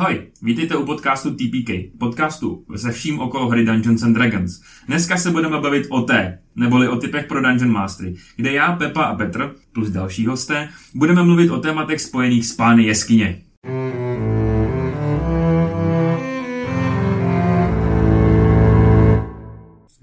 [0.00, 4.60] Ahoj, vítejte u podcastu TPK, podcastu se vším okolo hry Dungeons and Dragons.
[4.86, 9.02] Dneska se budeme bavit o té, neboli o typech pro Dungeon Mastery, kde já, Pepa
[9.02, 13.42] a Petr, plus další hosté, budeme mluvit o tématech spojených s pány jeskyně.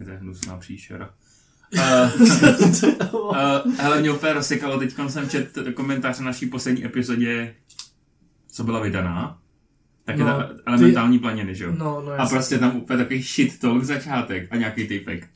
[0.05, 1.09] To je hnusná příšera.
[1.73, 2.11] Uh,
[3.13, 7.55] uh, hele, mě úplně rozsekalo, teď jsem čet komentář na naší poslední epizodě,
[8.51, 9.39] co byla vydaná.
[10.07, 11.21] Tak no, je ta elementální ty...
[11.21, 11.71] planiny, že jo?
[11.77, 15.27] No, no, a prostě tam úplně takový shit talk začátek a nějaký typek.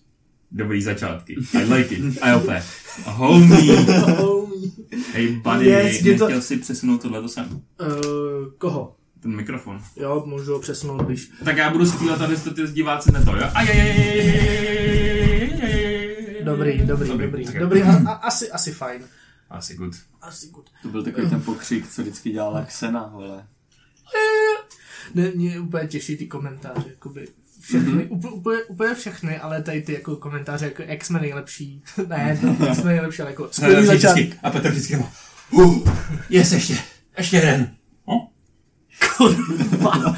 [0.52, 1.36] Dobrý začátky.
[1.54, 2.18] I like it.
[2.22, 2.64] A úplně.
[3.05, 3.76] Homie.
[3.76, 4.72] Homie.
[5.14, 6.42] Hej, buddy, yes, nechtěl to...
[6.42, 7.45] si přesunout tohle sem.
[7.52, 7.59] Uh,
[8.58, 8.95] koho?
[9.20, 9.81] Ten mikrofon.
[9.95, 11.31] Jo, můžu ho přesunout, když...
[11.45, 13.48] Tak já budu zpívat, aby to ty diváci neto, jo?
[16.44, 17.45] Dobrý, dobrý, dobrý.
[17.45, 19.02] Dobrý, dobrý a, a, asi, asi fajn.
[19.50, 19.95] Asi good.
[20.22, 20.66] Asi good.
[20.81, 23.45] To byl takový ten pokřik, co vždycky dělala Xena, ale...
[25.16, 27.28] Ne, mě úplně těší ty komentáře, jakoby
[27.62, 28.08] všechny, mm-hmm.
[28.09, 31.84] úplně, úplně, úplně všechny, ale tady ty jako komentáře jako X-Men nejlepší.
[32.08, 34.38] ne, to X-Men nejlepší, ale jako skvělý začátek.
[34.44, 35.12] A Petr vždycky má,
[35.52, 35.90] uh,
[36.30, 36.78] jest ještě,
[37.17, 37.75] ještě jeden.
[38.06, 38.22] Oh?
[39.17, 39.92] Kurva.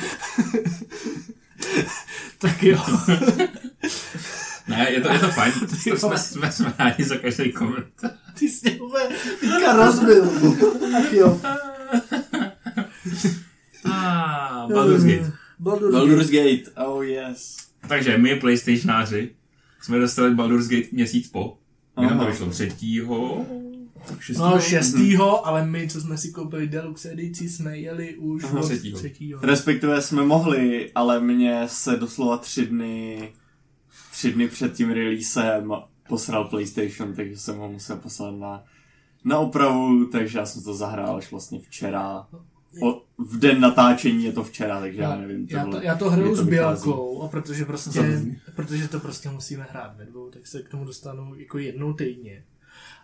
[2.37, 2.85] tak jo.
[4.67, 5.53] ne, je to, je to fajn,
[5.89, 8.11] to jsme, jsme, jsme rádi za každý komentář.
[8.39, 9.05] Ty jsi mě úplně
[9.39, 10.29] teďka rozbil.
[10.91, 11.41] tak jo.
[13.85, 15.31] Ah, Baldur's Gate.
[15.59, 17.57] Baldur's, Baldur's Gate, oh yes.
[17.87, 19.35] Takže my, PlayStationáři,
[19.81, 21.57] jsme dostali Baldur's Gate měsíc po.
[21.99, 23.45] My nám to vyšlo třetího,
[24.19, 24.49] šestýho.
[24.49, 28.65] No, šestýho, ale my, co jsme si koupili deluxe edici, jsme jeli už Aha, od
[28.65, 28.97] třetího.
[28.99, 29.39] třetího.
[29.41, 33.33] Respektive jsme mohli, ale mě se doslova tři dny,
[34.11, 35.73] tři dny před tím releasem
[36.09, 38.63] posral PlayStation, takže jsem ho musel poslat na,
[39.25, 42.27] na opravu, takže já jsem to zahrál až vlastně včera.
[43.17, 45.47] V den natáčení je to včera, takže já, já nevím.
[45.49, 48.21] Já to, já to hraju s Bělkou, a protože, prostě,
[48.55, 52.43] protože to prostě musíme hrát ve dvou, tak se k tomu dostanu jako jednou týdně.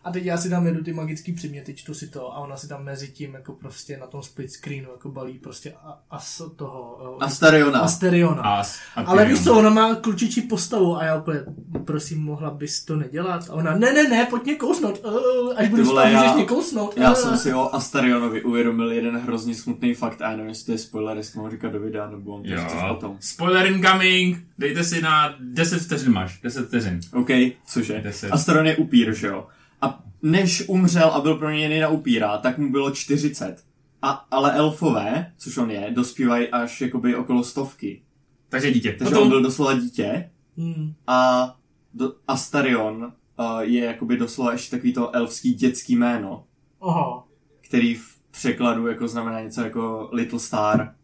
[0.04, 2.68] A teď já si tam jedu ty magické předměty, čtu si to a ona si
[2.68, 7.18] tam mezi tím jako prostě na tom split screenu jako balí prostě a, as toho.
[7.20, 7.80] Asteriona.
[7.80, 8.42] Asteriona.
[8.42, 11.40] As, Ale víš co, ona má klučičí postavu a já úplně,
[11.86, 13.50] prosím, mohla bys to nedělat?
[13.50, 16.98] A ona, ne, ne, ne, pojď mě kousnout, uh, až budu spát, můžeš mě kousnout.
[16.98, 20.72] Já jsem si o Asterionovi uvědomil jeden hrozně smutný fakt a já nevím, jestli to
[20.72, 22.50] je spoiler, jestli mohu říkat do videa, nebo on to
[22.94, 23.18] potom.
[23.20, 24.38] Spoiler incoming!
[24.58, 27.00] Dejte si na 10 vteřin máš, 10 vteřin.
[27.14, 27.30] OK,
[27.66, 28.02] cože?
[28.02, 28.32] Deset.
[28.32, 29.48] Asterion je upír, že jo?
[29.82, 33.64] A než umřel a byl proměněný na upíra, tak mu bylo 40.
[34.02, 38.02] A, ale elfové, což on je, dospívají až jakoby okolo stovky.
[38.50, 38.90] Takže dítě.
[38.92, 40.94] Takže Potom, on byl doslova dítě Hmm.
[41.08, 41.56] a
[41.94, 46.44] do, Astarion uh, je jakoby doslova ještě takový to elfský dětský jméno,
[46.82, 47.24] Aha.
[47.62, 50.96] který v překladu jako znamená něco jako Little Star.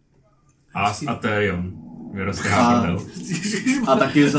[0.73, 1.03] As
[2.15, 2.97] Vyrostě A-.
[3.87, 4.37] A taky z,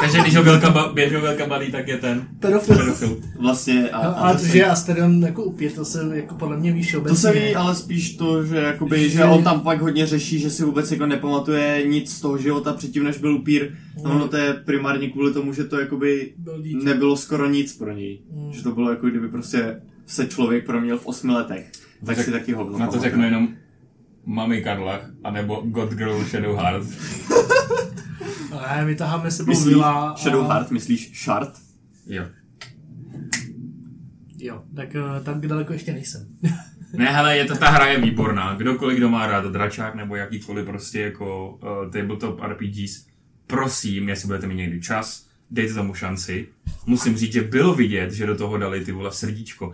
[0.00, 2.76] Takže když ho Vilka, ba- běž ho Vilka balí, tak je ten Pedofil.
[2.76, 3.18] pedofil.
[3.40, 3.90] vlastně...
[3.90, 6.92] A, No, ale to, že je Asterion jako upět, to se jako podle mě víš
[6.92, 7.16] To obecně.
[7.16, 10.50] se ví, ale spíš to, že, jakoby, že Že- on tam pak hodně řeší, že
[10.50, 13.70] si vůbec jako nepamatuje nic z toho života předtím, než byl upír.
[14.04, 16.32] No, ono to je primárně kvůli tomu, že to jakoby
[16.84, 18.18] nebylo skoro nic pro něj.
[18.32, 18.52] Mm.
[18.52, 21.70] Že to bylo jako kdyby prostě se člověk proměnil v osmi letech.
[22.06, 23.48] Tak řek- si taky hovno Na to řeknu jenom
[24.26, 26.82] Mami Karlach, anebo God Girl Shadowheart.
[28.50, 30.14] Ne, my taháme sebou Myslíš vila.
[30.18, 31.52] Shadowheart, myslíš Shard?
[32.06, 32.24] Jo.
[34.38, 36.26] Jo, tak eh, tak daleko ještě nejsem.
[36.92, 38.54] Ne, hele, je to, ta hra je výborná.
[38.54, 43.06] Kdokoliv, kdo má rád dračák nebo jakýkoliv prostě jako uh, tabletop RPGs,
[43.46, 46.48] prosím, jestli budete mít někdy čas, dejte tomu šanci.
[46.86, 49.72] Musím říct, že bylo vidět, že do toho dali ty vole srdíčko.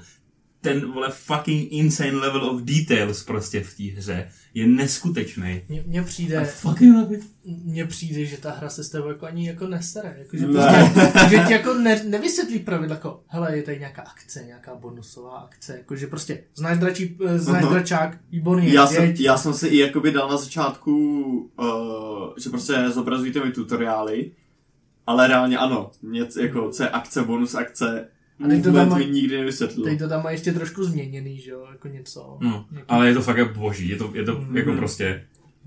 [0.64, 5.62] Ten vole fucking insane level of details prostě v té hře je neskutečný.
[5.68, 7.24] Mně, mně přijde, fucking love it.
[7.44, 10.16] mně přijde, že ta hra se s tebou jako ani jako nesere.
[10.18, 10.90] Jako, že, Ne.
[10.92, 15.36] prostě, že ti jako ne, nevysvětlí pravidla, jako, hele, je tady nějaká akce, nějaká bonusová
[15.38, 17.72] akce, jako, že prostě znáš, dračí, eh, znáš Aha.
[17.72, 20.94] dračák, výborný, Já jsem, já jsem si i jakoby dal na začátku,
[21.58, 21.66] uh,
[22.42, 24.30] že prostě zobrazujte mi tutoriály,
[25.06, 28.08] ale reálně ano, něco jako co je akce, bonus akce,
[28.44, 29.84] A teď to tam mi má- nikdy nevysvětlil.
[29.84, 32.38] Teď to tam má ještě trošku změněný, že jo, jako něco.
[32.40, 33.88] No, ale je to fakt boží.
[33.88, 34.56] Je to, je to Mhm.
[34.56, 35.26] jako prostě...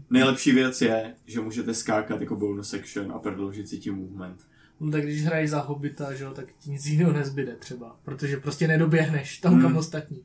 [0.09, 4.39] Nejlepší věc je, že můžete skákat jako bonus action a prodloužit si tím movement.
[4.79, 8.37] No tak když hraješ za hobita, že jo, tak ti nic jiného nezbyde třeba, protože
[8.37, 10.21] prostě nedoběhneš tam kam ostatní.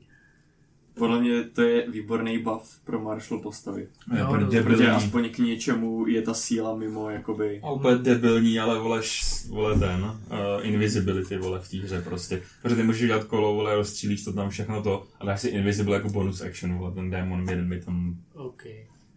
[0.97, 3.87] Podle mě to je výborný buff pro martial postavy.
[4.17, 4.85] Jo, no, Protože debilní.
[4.87, 7.59] aspoň k něčemu je ta síla mimo jakoby...
[7.63, 10.15] A úplně debilní, ale vole, š- vole ten, uh,
[10.61, 12.41] invisibility, vole, v té hře prostě.
[12.61, 15.95] Protože ty můžeš dělat kolo, vole, rozstřílíš to tam všechno to a dáš si invisible
[15.95, 18.63] jako bonus action, vole, ten démon jeden by tam OK.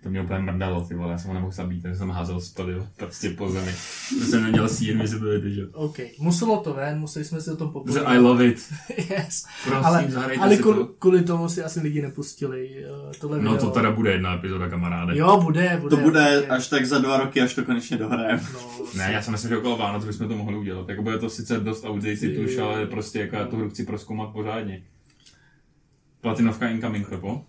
[0.07, 2.73] To mě úplně mrdalo, ty vole, já jsem ho nemohl zabít, takže jsem házel spady
[2.97, 3.73] prostě po zemi.
[4.09, 5.67] Protože jsem neměl sír visibility, že?
[5.73, 8.13] OK, muselo to ven, museli jsme si o tom Protože popovídat.
[8.15, 8.73] I love it.
[9.11, 9.47] yes.
[9.65, 10.09] Prosím, ale
[10.41, 10.87] ale kvůli, to.
[10.87, 13.67] kvůli tomu si asi lidi nepustili uh, tohle No video.
[13.67, 15.17] to teda bude jedna epizoda, kamaráde.
[15.19, 15.97] Jo, bude, bude.
[15.97, 16.53] To bude určitě.
[16.53, 18.43] až tak za dva roky, až to konečně dohrajeme.
[18.55, 18.61] No,
[18.97, 20.89] Ne, já jsem myslím, že okolo Vánoc bychom to mohli udělat.
[20.89, 24.31] Jako bude to sice dost outdated už, ale prostě jako já tu hru chci proskoumat
[24.33, 24.83] pořádně.
[26.21, 27.43] Platinovka incoming, Pepo?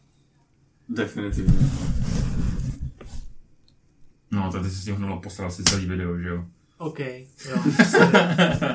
[0.90, 1.54] Definitivně.
[4.32, 6.46] No, tady si s tím hnul posral si celý video, že jo?
[6.78, 7.64] OK, jo.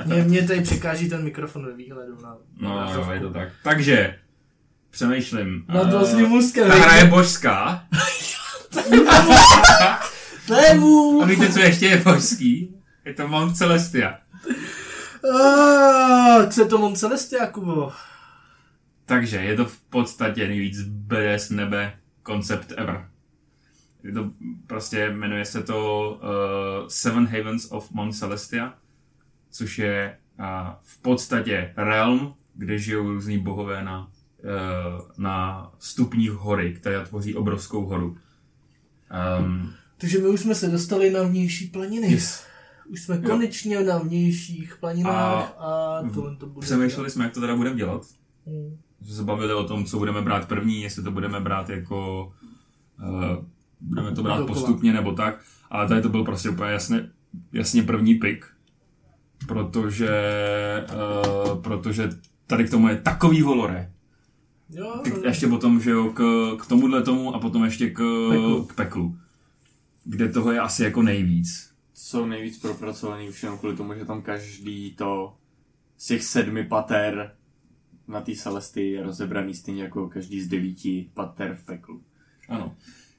[0.07, 3.49] mě, mě tady překáží ten mikrofon ve výhledu na No, na jo, je to tak.
[3.63, 4.19] Takže,
[4.91, 5.65] přemýšlím.
[5.69, 6.69] Nad eh, vlastním úzkem.
[6.69, 7.85] Ta hra je božská.
[10.49, 11.23] Lévu!
[11.23, 12.75] A víte, co ještě je božský?
[13.05, 14.19] Je to Mount Celestia.
[15.25, 17.93] Ah, Co je to Mont Celestia, Kubo?
[19.07, 23.09] Takže je to v podstatě nejvíc BS nebe koncept ever.
[24.05, 24.31] Je to
[24.67, 28.75] prostě, jmenuje se to uh, Seven Havens of Mount Celestia,
[29.51, 30.47] což je uh,
[30.83, 37.87] v podstatě realm, kde žijou různí bohové na, uh, na stupních hory, která tvoří obrovskou
[37.87, 38.17] horu.
[39.41, 42.13] Um, Takže my už jsme se dostali na vnější planiny.
[42.13, 42.47] yes.
[42.87, 46.65] Už jsme konečně na vnějších planinách a, A tohle to bude.
[46.65, 48.03] Přemýšleli jsme, jak to teda budeme dělat.
[48.47, 48.79] Hmm.
[49.03, 52.33] Jsme se bavili o tom, co budeme brát první, jestli to budeme brát jako...
[53.03, 53.45] Uh,
[53.83, 54.55] budeme to brát Dokola.
[54.59, 55.41] postupně nebo tak.
[55.71, 57.11] Ale tady to byl prostě úplně jasně,
[57.53, 58.45] jasně první pick.
[59.49, 60.11] Protože,
[61.55, 62.09] uh, protože
[62.47, 63.93] tady k tomu je takový holore.
[64.71, 66.23] Jo, K, ještě potom, že jo, k,
[66.63, 67.99] k tomuhle tomu a potom ještě k
[68.31, 68.65] Peklu.
[68.65, 69.17] k peklu.
[70.05, 71.73] Kde toho je asi jako nejvíc.
[71.95, 75.35] Jsou nejvíc propracovaný už jenom kvůli tomu, že tam každý to
[75.99, 77.33] z těch sedmi pater
[78.09, 82.03] na té Celesty je rozebraný stejně jako každý z devíti pater v peklu.
[82.49, 82.75] Ano.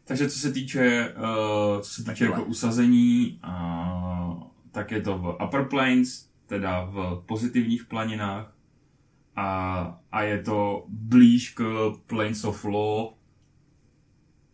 [0.05, 2.27] Takže co se týče, uh, co se týče Takhle.
[2.27, 8.53] jako usazení, uh, tak je to v Upper Plains, teda v pozitivních planinách
[9.35, 13.07] a, a je to blíž k Plains of Law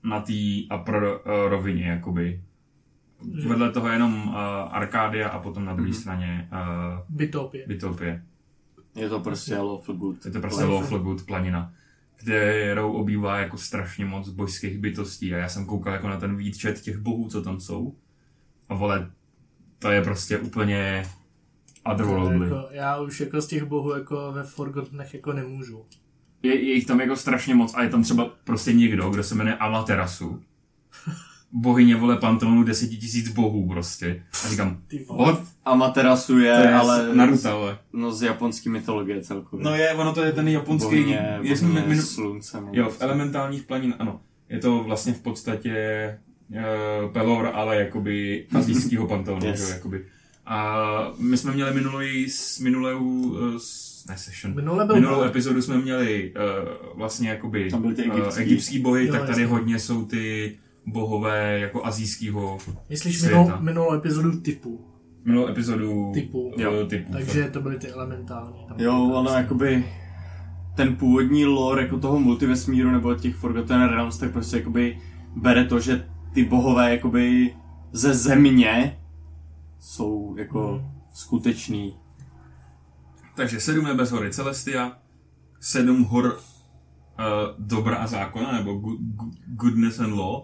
[0.03, 0.33] na té
[0.81, 1.19] upper uh,
[1.49, 2.43] rovině, jakoby.
[3.47, 4.35] Vedle toho je jenom uh,
[4.69, 5.99] Arkádia a potom na druhé Mhm.
[5.99, 7.67] straně uh, Bytopě.
[7.67, 8.23] Bytopie.
[8.95, 10.25] Je to prostě lawful good.
[10.25, 10.63] Je to prostě.
[10.63, 11.73] Lawful Good planina,
[12.19, 16.81] kterou obývá jako strašně moc božských bytostí a já jsem koukal jako na ten výčet
[16.81, 17.95] těch bohů, co tam jsou.
[18.69, 19.11] A vole,
[19.79, 21.05] to je prostě úplně
[21.85, 22.49] otherworldly.
[22.49, 25.85] Jako, já už jako z těch bohů jako ve Forgottenech jako nemůžu.
[26.43, 29.35] Je, je jich tam jako strašně moc a je tam třeba prostě někdo, kdo se
[29.35, 30.43] jmenuje Amaterasu.
[31.51, 34.23] Bohyně vole Panteonu deseti tisíc bohů prostě.
[34.45, 34.77] A říkám,
[35.17, 35.43] what?
[35.65, 37.77] Amaterasu je, To je ale Naruto, ale.
[37.93, 39.63] no z japonské mytologie celkově.
[39.63, 40.85] No je, ono to je ten japonský...
[40.89, 42.69] Bohyně, je- jsme bohyně minu- sluncem.
[42.71, 44.21] Jo, v elementálních planin, ano.
[44.49, 45.75] Je to vlastně v podstatě
[46.49, 49.59] uh, Pelor, ale jakoby azijského panteonu, Yes.
[49.59, 49.69] yes.
[49.69, 50.05] jakoby.
[50.45, 50.77] A
[51.17, 55.27] my jsme měli minulý, s minulou, uh, s- ne session, Minule byl minulou boj.
[55.27, 58.41] epizodu jsme měli uh, vlastně jakoby Tam byly ty uh, egyptský.
[58.43, 59.45] egyptský bohy, Jo, tak tady jasně.
[59.45, 60.57] hodně jsou ty
[60.91, 62.57] bohové jako azijského
[62.89, 63.37] Myslíš světa.
[63.43, 64.85] minul, minulou epizodu typu.
[65.25, 66.51] minulou epizodu Typu.
[66.57, 67.11] Jo, typu.
[67.11, 68.65] Takže to byly ty elementální.
[68.67, 69.41] Tam Jo, krásný.
[69.41, 69.85] jakoby
[70.75, 74.99] ten původní lore jako toho multivesmíru nebo těch Forgotten Realms, tak prostě jakoby
[75.35, 77.55] bere to, že ty bohové jakoby
[77.91, 78.99] ze země
[79.79, 80.91] jsou jako Hmm.
[81.13, 81.95] skuteční.
[83.35, 84.97] Takže sedm nebe z hory Celestia,
[85.59, 86.35] sedm hor uh,
[87.57, 88.99] dobra a zákona, nebo good,
[89.47, 90.43] goodness and law,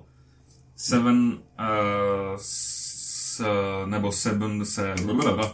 [0.76, 3.44] seven, uh, s,
[3.86, 4.94] nebo seven se,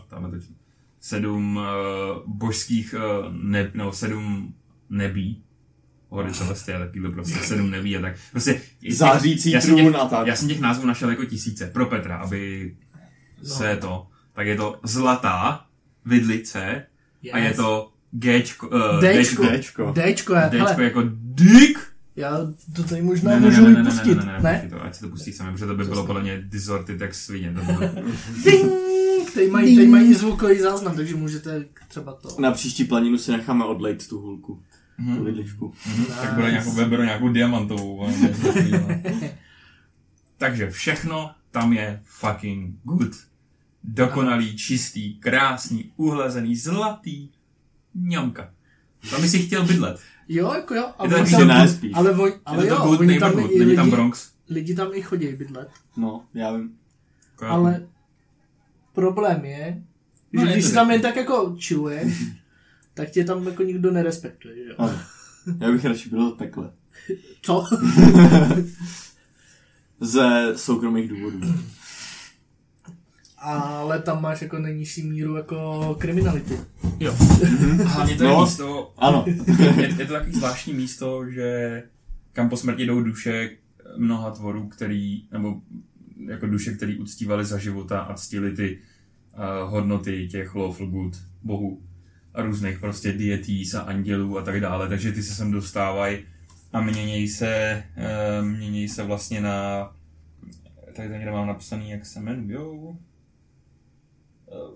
[0.10, 0.46] tam je to,
[1.00, 1.64] sedm uh,
[2.28, 4.54] božských, uh, ne, nebo sedm
[4.90, 5.44] nebí,
[6.10, 8.16] hory Celestia, takovýhle prostě sedm nebí a tak.
[8.32, 10.28] Prostě, Zářící já jsem trůn těch, a tak.
[10.28, 12.76] Já jsem těch názvů našel jako tisíce, pro Petra, aby
[13.44, 13.50] No.
[13.50, 15.66] se to, tak je to zlatá
[16.06, 16.86] vidlice,
[17.22, 17.34] yes.
[17.34, 19.44] a je to Gčko, uh, Dčko.
[19.44, 19.94] Dčko.
[19.94, 21.91] Dčko, já, Dčko hele, jako dick.
[22.16, 22.38] Já
[22.76, 24.26] to tady možná můžu vypustit, ne?
[24.26, 27.02] ne, ne, to, ať si to pustí sami, protože to by bylo podle mě disorted
[27.02, 27.54] jak svině.
[27.54, 27.80] To bylo!
[29.34, 32.42] Tady mají, tady mají zvukový záznam, takže můžete třeba to.
[32.42, 34.64] Na příští planinu si necháme odlejt tu hulku.
[34.96, 35.26] Tu Mhm.
[35.26, 35.74] vidličku.
[35.88, 38.08] Mhm, tak bude nějakou, beru nějakou diamantovou.
[38.08, 38.32] ne,
[39.22, 39.38] ne.
[40.38, 43.12] Takže všechno tam je fucking good.
[43.84, 47.30] Dokonalý, čistý, krásný, uhlezený, zlatý.
[47.96, 48.50] Ňamka.
[49.10, 50.00] Tam by si chtěl bydlet.
[50.34, 50.86] Jo, jako jo.
[51.00, 51.92] A Je to taky, tam, spíš.
[51.96, 54.30] ale, voj, Ale ale je to jo, good oni tam není tam lidi, Bronx.
[54.50, 55.70] lidi tam i chodí bydlet.
[55.98, 56.72] No, já vím.
[57.32, 57.88] Jako já- Ale
[58.94, 59.84] problém je,
[60.34, 62.14] No, že je když si tam jen tak jako chilluješ,
[62.94, 64.76] tak tě tam jako nikdo nerespektuje, že jo?
[64.78, 65.00] Ale
[65.60, 66.72] já bych radši byl v pekle.
[67.42, 67.66] Co?
[70.00, 71.40] ze soukromých důvodů.
[73.44, 76.58] Ale tam máš jako nejnižší míru jako kriminality.
[77.00, 77.14] Jo.
[77.86, 78.42] Hlavně to je No.
[78.42, 79.26] místo, Ano.
[79.78, 81.84] je, je to takový zvláštní místo, že
[82.34, 83.50] kam po smrti jdou duše
[83.98, 85.56] mnoha tvorů, který, nebo
[86.28, 88.80] jako duše, který uctívali za života a ctili ty
[89.34, 91.82] uh, hodnoty těch lawful good bohů
[92.34, 96.18] a různých prostě deities a andělů a tak dále, takže ty se sem dostávají
[96.74, 97.84] a měnějí se,
[98.42, 99.92] uh, měnějí se vlastně na
[100.96, 102.98] tady to někde mám napsaný, jak se jmenujou.
[104.52, 104.76] Uh,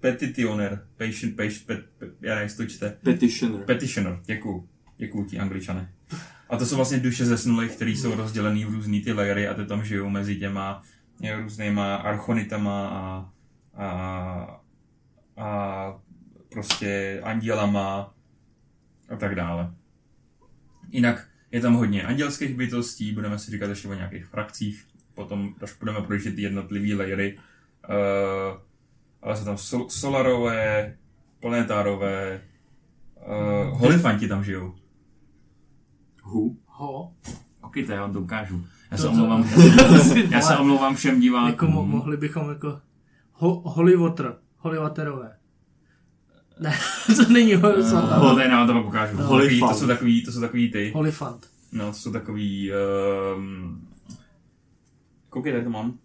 [0.00, 2.96] petitioner, patient, patient, pet, pet, já nevím, to čte.
[3.02, 3.64] Petitioner.
[3.64, 4.68] Petitioner, děkuju.
[4.96, 5.92] Děkuju ti, angličane.
[6.48, 9.66] A to jsou vlastně duše zesnulých, které jsou rozdělený v různý ty layery a ty
[9.66, 10.82] tam žijou mezi těma
[11.24, 13.32] eh, různýma archonitama a,
[13.84, 14.60] a,
[15.36, 16.00] a
[16.48, 18.14] prostě andělama
[19.08, 19.74] a tak dále.
[20.90, 25.78] Jinak je tam hodně andělských bytostí, budeme si říkat ještě o nějakých frakcích, potom až
[25.78, 27.38] budeme projíždět ty jednotlivý layery.
[27.90, 28.58] Uh,
[29.22, 30.96] ale jsou tam sol- solarové,
[31.40, 32.40] planetárové,
[33.70, 34.74] uh, holifanti tam žijou.
[36.22, 36.56] Hu.
[36.66, 37.12] Ho.
[37.62, 38.64] Ok, to já vám to ukážu.
[38.90, 39.48] Já se To- to- omlouvám,
[40.30, 41.48] já se omlouvám všem divákům.
[41.50, 42.80] Jako mo- mohli bychom jako
[43.32, 44.36] ho- Holy Water.
[44.56, 45.36] Holy Waterové.
[46.60, 46.74] Ne,
[47.16, 48.18] to není Holy Uh, Water.
[48.34, 49.16] to je, já to vám ukážu.
[49.16, 49.22] No.
[49.28, 49.76] To, takový, to, Holifant.
[49.78, 50.92] jsou takový, to jsou takový ty.
[50.94, 51.46] Holyfant.
[51.72, 52.70] No, to jsou takový...
[53.36, 53.88] Um,
[55.28, 55.98] koukej, tady to mám.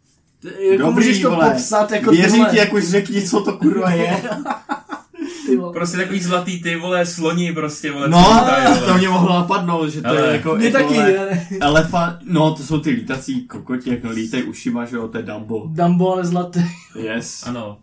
[0.59, 4.23] Jako můžeš to popsat jako Věřím tyhle, ti, jak už řekni, co to kurva je.
[5.45, 5.73] ty vole.
[5.73, 8.09] Prostě takový zlatý ty, vole, sloni prostě, vole.
[8.09, 8.87] No, lítají, vole.
[8.87, 10.55] to mě mohlo napadnout, že to Ale- je jako...
[10.55, 11.47] Mě jako, taky, vole?
[11.61, 15.67] Elefant, no to jsou ty lítací kokoti, jak lítají ušima, že jo, to je Dumbo.
[15.67, 16.59] Dumbo, ale zlatý.
[16.95, 17.43] Yes.
[17.47, 17.77] Ano.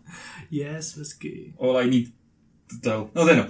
[0.51, 1.53] Yes, hezky.
[1.61, 2.05] All I need
[2.69, 3.07] to tell.
[3.15, 3.45] No to je no.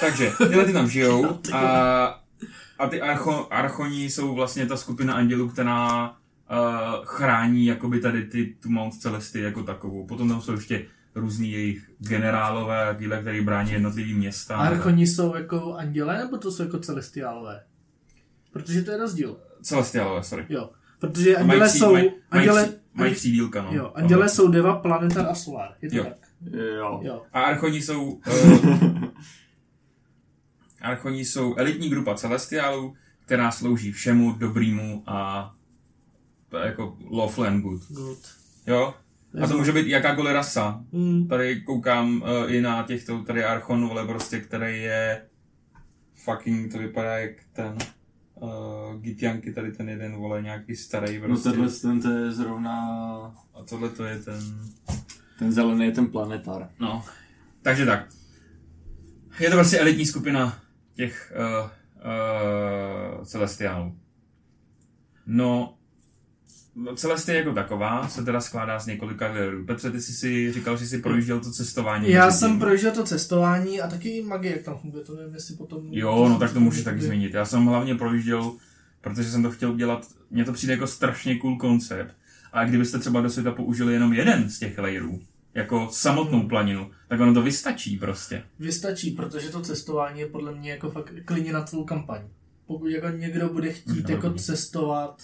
[0.00, 2.20] Takže, tyhle ty tam žijou a,
[2.78, 6.12] a ty archo, archoni jsou vlastně ta skupina andělů, která
[6.52, 10.06] uh, chrání jakoby tady ty, tu Mount Celesty jako takovou.
[10.06, 14.56] Potom tam jsou ještě různý jejich generálové, takovýhle, který brání jednotlivý města.
[14.56, 17.64] Archoni jsou jako andělé, nebo to jsou jako celestiálové?
[18.52, 19.36] Protože to je rozdíl.
[19.62, 20.46] Celestiálové, sorry.
[20.48, 20.70] Jo.
[20.98, 21.92] Protože A mají jsou...
[21.92, 23.70] mají, mají, Anděle, mají křídílka, no.
[23.72, 25.74] jo, anděle jsou Deva, Planetar a Solar.
[25.82, 26.04] Je to Jo.
[26.04, 26.28] tak?
[26.76, 27.00] Jo.
[27.02, 27.22] Jo.
[27.32, 28.10] A Archoni jsou...
[28.10, 29.04] Uh,
[30.82, 32.94] Archoni jsou elitní grupa celestiálů,
[33.24, 35.54] která slouží všemu dobrýmu a
[36.56, 37.82] jako lawful and good.
[37.88, 38.18] Good.
[38.66, 38.94] Jo?
[39.42, 40.84] A to může být jakákoliv rasa.
[40.92, 41.28] Mm.
[41.28, 45.26] Tady koukám uh, i na těchto, tady Archon, vole, prostě, který je
[46.14, 47.78] fucking, to vypadá jak ten
[48.34, 51.50] uh, Gitianky, tady ten jeden, vole, nějaký starý No prostě.
[51.50, 52.76] tenhle ten to je zrovna...
[53.54, 54.40] A tohle to je ten...
[55.38, 56.70] Ten zelený je ten planetar.
[56.80, 57.04] No,
[57.62, 58.08] takže tak.
[59.40, 60.58] Je to prostě elitní skupina
[60.96, 61.70] těch uh,
[63.18, 63.96] uh, celestiálů.
[65.26, 65.78] No,
[66.96, 69.64] Celestia jako taková se teda skládá z několika layerů.
[69.66, 72.10] Petře, ty jsi si říkal, že jsi projížděl to cestování.
[72.10, 72.60] Já jsem tím.
[72.60, 75.80] prožil to cestování a taky magie, jak tam funguje, to nevím, jestli potom...
[75.90, 77.34] Jo, no tak to můžeš taky zmínit.
[77.34, 78.52] Já jsem hlavně projížděl,
[79.00, 82.16] protože jsem to chtěl udělat, mně to přijde jako strašně cool koncept.
[82.52, 85.20] A kdybyste třeba do světa použili jenom jeden z těch layerů,
[85.54, 88.42] jako samotnou planinu, tak ono to vystačí prostě.
[88.58, 92.20] Vystačí, protože to cestování je podle mě jako fakt klidně na tvou kampaň.
[92.66, 94.42] Pokud jako někdo bude chtít Mhm, jako dobrý.
[94.42, 95.22] cestovat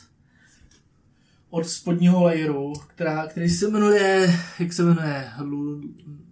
[1.50, 5.80] od spodního layeru, která, který se jmenuje, jak se jmenuje, Lu,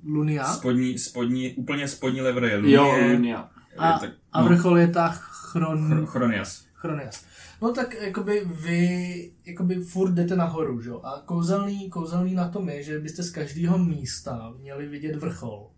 [0.04, 0.44] Lunia?
[0.44, 3.50] Spodní, spodní, úplně spodní lever je Jo, Lunie, Lunia.
[3.78, 6.64] A, tak, a no, vrchol je ta chron, Chro- Chronias.
[6.75, 7.25] Chronias.
[7.62, 10.88] No tak jakoby vy jakoby furt jdete nahoru, že?
[10.90, 11.00] jo?
[11.04, 15.70] A kouzelný, kouzelný na tom je, že byste z každého místa měli vidět vrchol.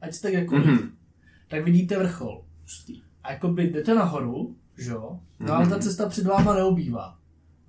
[0.00, 0.30] Ať jste.
[0.40, 0.46] Mhm.
[0.46, 0.90] Mm-hmm.
[1.48, 2.44] Tak vidíte vrchol.
[3.22, 5.20] A jakoby jdete nahoru, že jo?
[5.40, 7.19] No ale ta cesta před váma neobývá.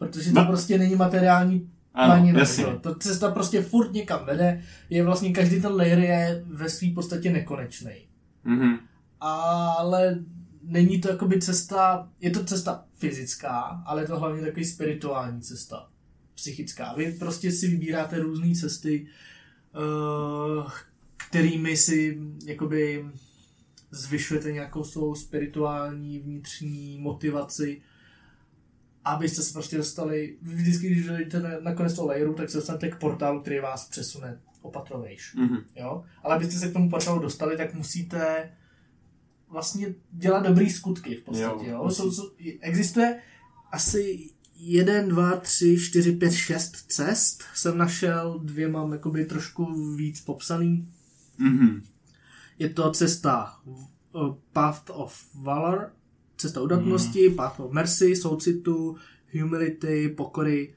[0.02, 0.46] Protože to No.
[0.46, 2.40] prostě není materiální Ano, planina.
[2.40, 2.64] jasně.
[2.64, 2.80] jo?
[2.82, 4.62] Ta cesta prostě furt někam vede.
[4.90, 7.92] Je vlastně každý ten layer je ve své podstatě nekonečný
[8.44, 8.78] Mhm.
[9.20, 10.20] ale
[10.64, 15.88] není to jakoby cesta, je to cesta fyzická, ale je to hlavně takový spirituální cesta,
[16.36, 16.94] psychická.
[16.98, 19.08] Vy prostě si vybíráte různé cesty,
[19.76, 20.72] eh,
[21.30, 23.06] kterými si jakoby
[23.92, 27.82] zvyšujete nějakou svou spirituální vnitřní motivaci,
[29.06, 32.90] abyste se prostě dostali, vždycky, když jdete na, na konec toho layeru, tak se dostanete
[32.90, 35.58] k portálu, který vás přesune opatrovejš Mhm.
[35.76, 36.04] jo?
[36.24, 38.52] Ale abyste se k tomu portálu dostali, tak musíte
[39.50, 41.90] vlastně dělat dobrý skutky v podstatě, Jo, jo?
[41.92, 42.32] Jsou, jsou,
[42.62, 43.20] existuje
[43.72, 50.22] asi jeden, dva, tři, čtyři, pět, šest cest jsem našel, dvě mám jakoby trošku víc
[50.22, 50.88] popsaný.
[51.38, 51.84] Mhm.
[52.60, 55.92] Je to cesta uh, Path of Valor,
[56.42, 57.36] cesta udatnosti, Mhm.
[57.36, 58.96] Path of Mercy, soucitu,
[59.40, 60.76] humility, pokory,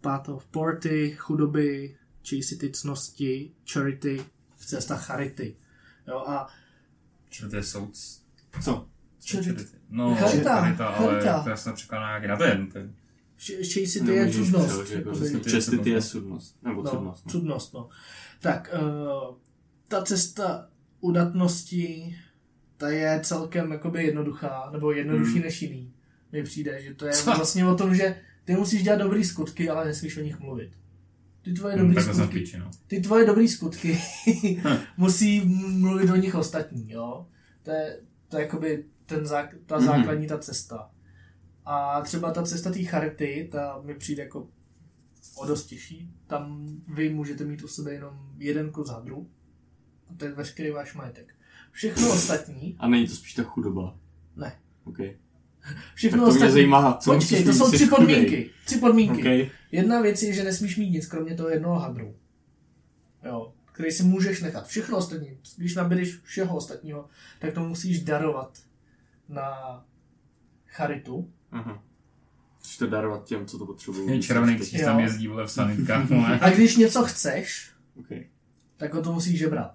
[0.00, 1.96] path of poverty, chudoby,
[2.30, 4.24] chaste ctnosti, charity,
[4.58, 5.56] cesta charity.
[6.08, 6.48] Jo, a
[7.30, 8.20] Čili to je soudc.
[8.62, 8.88] Co?
[9.30, 11.42] charity, No, Charita, charita, ale charita.
[11.42, 14.90] to já jsem překládal nějaký, na to je jedno, to je cudnost.
[15.52, 16.56] Chastity je sudnost.
[16.62, 17.26] Nebo No, cudnost.
[17.26, 17.32] No.
[17.32, 17.88] cudnost, no.
[18.40, 19.36] Tak, uh,
[19.88, 20.68] ta cesta
[21.00, 22.16] udatnosti,
[22.76, 25.42] ta je celkem jakoby jednoduchá, nebo jednodušší Hmm.
[25.42, 25.92] než jiný.
[26.32, 27.32] Mi přijde, že to je Co?
[27.34, 30.70] vlastně o tom, že ty musíš dělat dobrý skutky, ale nesmíš o nich mluvit.
[31.42, 32.70] Ty tvoje Hm, dobrý v skutky, píči, no.
[32.86, 33.92] ty tvoje dobrý skutky
[34.64, 34.76] Hm.
[34.96, 35.40] musí
[35.78, 37.26] mluvit o nich ostatní, jo.
[37.62, 39.86] To je, to je jakoby ten zák, ta Mhm.
[39.86, 40.90] základní ta cesta.
[41.64, 44.48] A třeba ta cesta té charity, ta mi přijde jako
[45.36, 46.10] o dost těžší.
[46.26, 49.30] Tam vy můžete mít u sebe jenom jeden kus hadru
[50.10, 51.34] a to je veškerý váš majetek.
[51.74, 53.96] Všechno ostatní, A není to spíš ta chudoba.
[54.36, 54.52] ne.
[54.84, 54.96] OK.
[55.68, 58.06] Tak Všechno to mě ostatní, zajímá, co Počkej, to jsou tři jsi chudej?
[58.06, 58.50] podmínky.
[58.64, 59.42] Tři podmínky.
[59.44, 59.50] OK.
[59.72, 62.16] Jedna věc je, že nesmíš mít nic, kromě toho jednoho hadru.
[63.24, 64.66] Jo, který si můžeš nechat.
[64.66, 65.38] Všechno ostatní.
[65.56, 68.58] Když nabídeš všeho ostatního, tak to musíš darovat
[69.28, 69.48] na
[70.66, 71.30] charitu.
[71.52, 71.82] Aha.
[72.58, 74.10] Chceš to darovat těm, co to potřebují.
[74.16, 74.86] Je červený kříž Jo.
[74.86, 76.12] tam jezdí vole v sanitkách.
[76.40, 78.08] A když něco chceš, OK.
[78.76, 79.74] tak ho to musíš žebrat.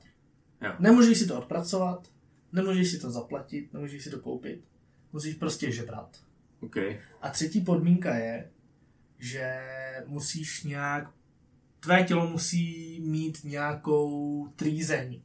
[0.62, 0.74] Jo.
[0.80, 2.08] Nemůžeš si to odpracovat,
[2.54, 4.63] nemůžeš si to zaplatit, nemůžeš si to koupit.
[5.13, 6.18] Musíš prostě žebrat.
[6.62, 6.75] OK.
[7.22, 8.50] A třetí podmínka je,
[9.20, 9.56] že
[10.06, 11.10] musíš nějak,
[11.80, 15.22] tvé tělo musí mít nějakou trýzeň.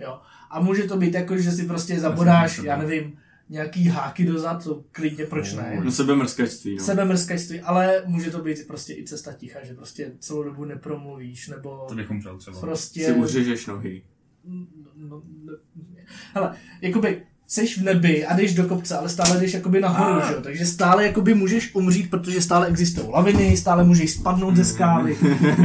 [0.00, 0.20] Jo.
[0.50, 4.84] A může to být jako, že si prostě zabodáš, já nevím, nějaký háky dozad, to
[4.92, 5.80] klidně proč ne.
[5.84, 6.84] No sebemrskačství, no.
[6.84, 11.86] Sebemrskačství, ale může to být prostě i cesta ticha, že prostě celou dobu nepromluvíš, nebo
[11.88, 12.60] To bych umřel třeba.
[12.60, 13.04] prostě...
[13.04, 14.02] Si uřežeš nohy.
[14.48, 15.22] No, no,
[16.34, 20.34] hele, jakoby seš v nebi a jdeš do kopce, ale stále jdeš jakoby nahoru, že
[20.34, 20.40] jo?
[20.42, 25.16] Takže stále jakoby můžeš umřít, protože stále existují laviny, stále můžeš spadnout ze skály,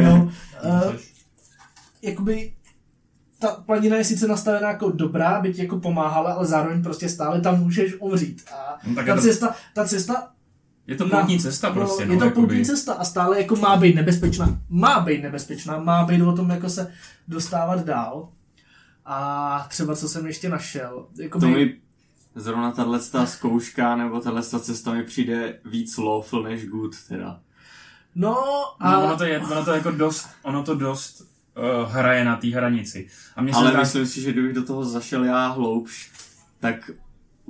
[0.01, 0.29] jo?
[0.65, 0.93] Uh,
[2.01, 2.53] jakoby
[3.39, 7.41] ta planina je sice nastavená jako dobrá, by ti jako pomáhala, ale zároveň prostě stále
[7.41, 8.41] tam můžeš umřít.
[8.55, 10.29] A No, ta to- cesta, ta cesta
[10.87, 12.13] Je to poutní cesta prostě, no.
[12.13, 12.47] je to jakoby.
[12.47, 14.59] poutní cesta a stále jako má být nebezpečná.
[14.69, 16.91] Má být nebezpečná, má být o tom jako se
[17.27, 18.29] dostávat dál.
[19.05, 21.07] A třeba co jsem ještě našel.
[21.17, 21.77] Jako To mi
[22.35, 27.39] zrovna tahle zkouška nebo tahle cesta mi přijde víc lawful než good teda.
[28.15, 28.37] No
[28.79, 28.91] a...
[28.91, 32.47] No, ono to je, ono to jako dost, ono to dost uh, hraje na té
[32.47, 33.07] hranici.
[33.35, 36.11] A mě se Ale zdá, myslím si, že kdybych do toho zašel já hloubš,
[36.59, 36.91] tak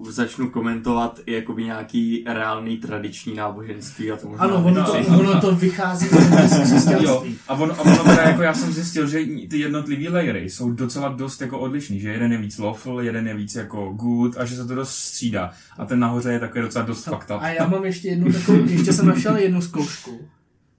[0.10, 5.20] začnu komentovat i jakoby nějaký reálný tradiční náboženství a to možná Ano, ono to, No,
[5.20, 7.38] ono to vychází z Jo, křesťanství.
[7.48, 11.10] a ono, a ono teda jako já jsem zjistil, že ty jednotlivý layery jsou docela
[11.10, 14.56] dost jako odlišný, že jeden je víc lawful, jeden je víc jako good a že
[14.56, 15.52] se to dost střídá.
[15.78, 17.32] A ten nahoře je takový docela dost up.
[17.40, 20.20] A já mám ještě jednu takovou, ještě jsem našel jednu zkoušku.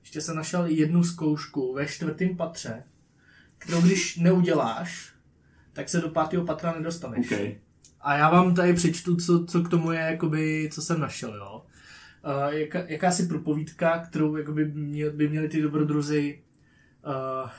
[0.03, 2.83] Ještě jsem našel jednu zkoušku ve čtvrtém patře,
[3.59, 5.13] kterou když neuděláš,
[5.73, 7.27] tak se do pátého patra nedostaneš.
[7.33, 7.55] Okay.
[8.05, 11.63] A já vám tady přečtu, co, co k tomu je, jakoby, co jsem našel, jo.
[12.25, 16.43] Uh, jaká, jakási propovídka, kterou jakoby, mě, by měli ty dobrodruzi
[17.07, 17.51] uh,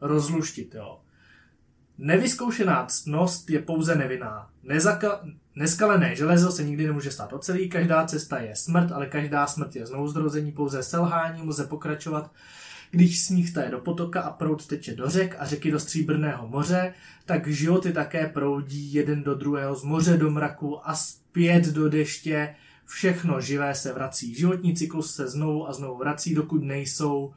[0.00, 1.00] rozluštit, jo.
[1.98, 4.50] Nevyzkoušená ctnost je pouze nevinná.
[4.62, 5.20] Nezaka,
[5.56, 9.86] neskalené železo se nikdy nemůže stát ocelí, každá cesta je smrt, ale každá smrt je
[9.86, 12.30] znovuzrození, pouze selhání může pokračovat.
[12.94, 16.94] Když sníh taje do potoka a proud teče do řek a řeky do stříbrného moře,
[17.26, 22.54] tak životy také proudí jeden do druhého z moře do mraku a zpět do deště.
[22.84, 24.34] Všechno živé se vrací.
[24.34, 27.34] Životní cyklus se znovu a znovu vrací, dokud nejsou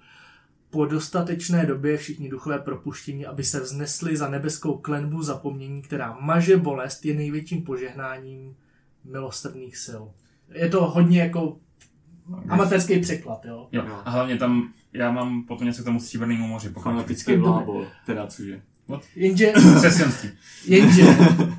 [0.70, 6.58] po dostatečné době všichni duchové propuštění, aby se vznesli za nebeskou klenbu zapomnění, která maže
[6.58, 8.56] bolest, je největším požehnáním
[9.04, 10.04] milosrdných sil.
[10.50, 11.60] Je to hodně jako
[12.50, 13.68] amatérský překlad, jo.
[13.72, 13.84] Jo.
[14.06, 16.70] A hlavně tam, já mám potom něco k tomu stříbrnému moři.
[16.70, 18.62] Fanatický blábol, teda cože.
[19.16, 20.30] Jenže, Křesťanství.
[20.66, 21.04] jenže,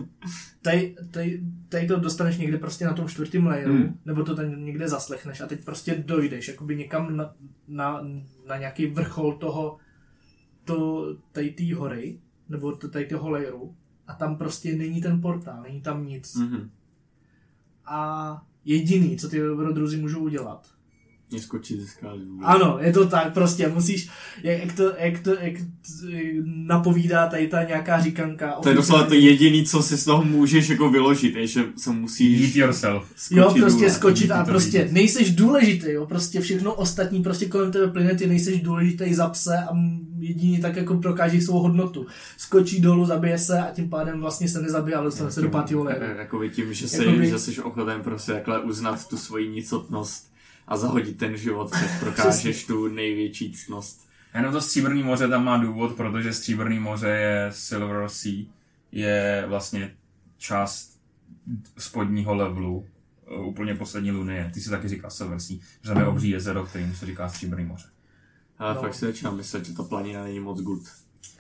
[0.62, 3.98] tady, tady, tady to dostaneš někde prostě na tom čtvrtém layeru, Hmm.
[4.05, 7.35] nebo to tam někde zaslechneš a teď prostě dojdeš jakoby někam na,
[7.68, 8.00] na,
[8.48, 9.79] na nějaký vrchol toho,
[10.64, 13.74] to, tady té hory, nebo to, tady toho layeru
[14.07, 16.35] a tam prostě není ten portál, není tam nic.
[16.37, 16.70] Mhm.
[17.87, 20.68] A jediný, co ty dobrodruzi můžou udělat,
[21.31, 22.21] Mě skočit ze skály.
[22.43, 24.09] ano, je to tak, prostě musíš,
[24.43, 25.55] jak, jak, to, jak, to, jak
[26.45, 28.51] napovídá tady ta nějaká říkanka.
[28.53, 31.91] To je doslova to jediný, co si z toho můžeš jako vyložit, je, že se
[31.91, 33.07] musíš Eat yourself.
[33.17, 33.91] skočit Jo, prostě dole.
[33.91, 34.93] skočit a to prostě vidět.
[34.93, 39.59] nejseš důležitý, jo, prostě všechno ostatní prostě kolem tebe plyne, ty nejseš důležitý za pse
[39.59, 39.77] a
[40.19, 42.07] jedině tak jako prokáží svou hodnotu.
[42.37, 45.89] Skočí dolů, zabije se a tím pádem vlastně se nezabije, ale dostane se do pátého
[46.19, 50.36] Jakoby tím, že jsi, Jakoby- že jsi ochoten prostě takhle uznat tu svoji nicotnost
[50.68, 54.07] a zahodit ten život, tak prokážeš tu největší ctnost.
[54.35, 58.33] Jenom to Stříbrný moře tam má důvod, protože Stříbrný moře je Silver Sea,
[58.92, 59.94] je vlastně
[60.38, 61.00] část
[61.79, 62.87] spodního levelu,
[63.26, 64.50] eh, úplně poslední lunie.
[64.55, 67.64] Ty si taky říká Silver Sea, že tam je obří jezero, kterým se říká Stříbrný
[67.64, 67.87] moře.
[68.59, 68.81] Ale No.
[68.81, 70.83] fakt si začínám myslet, že ta planina není moc good.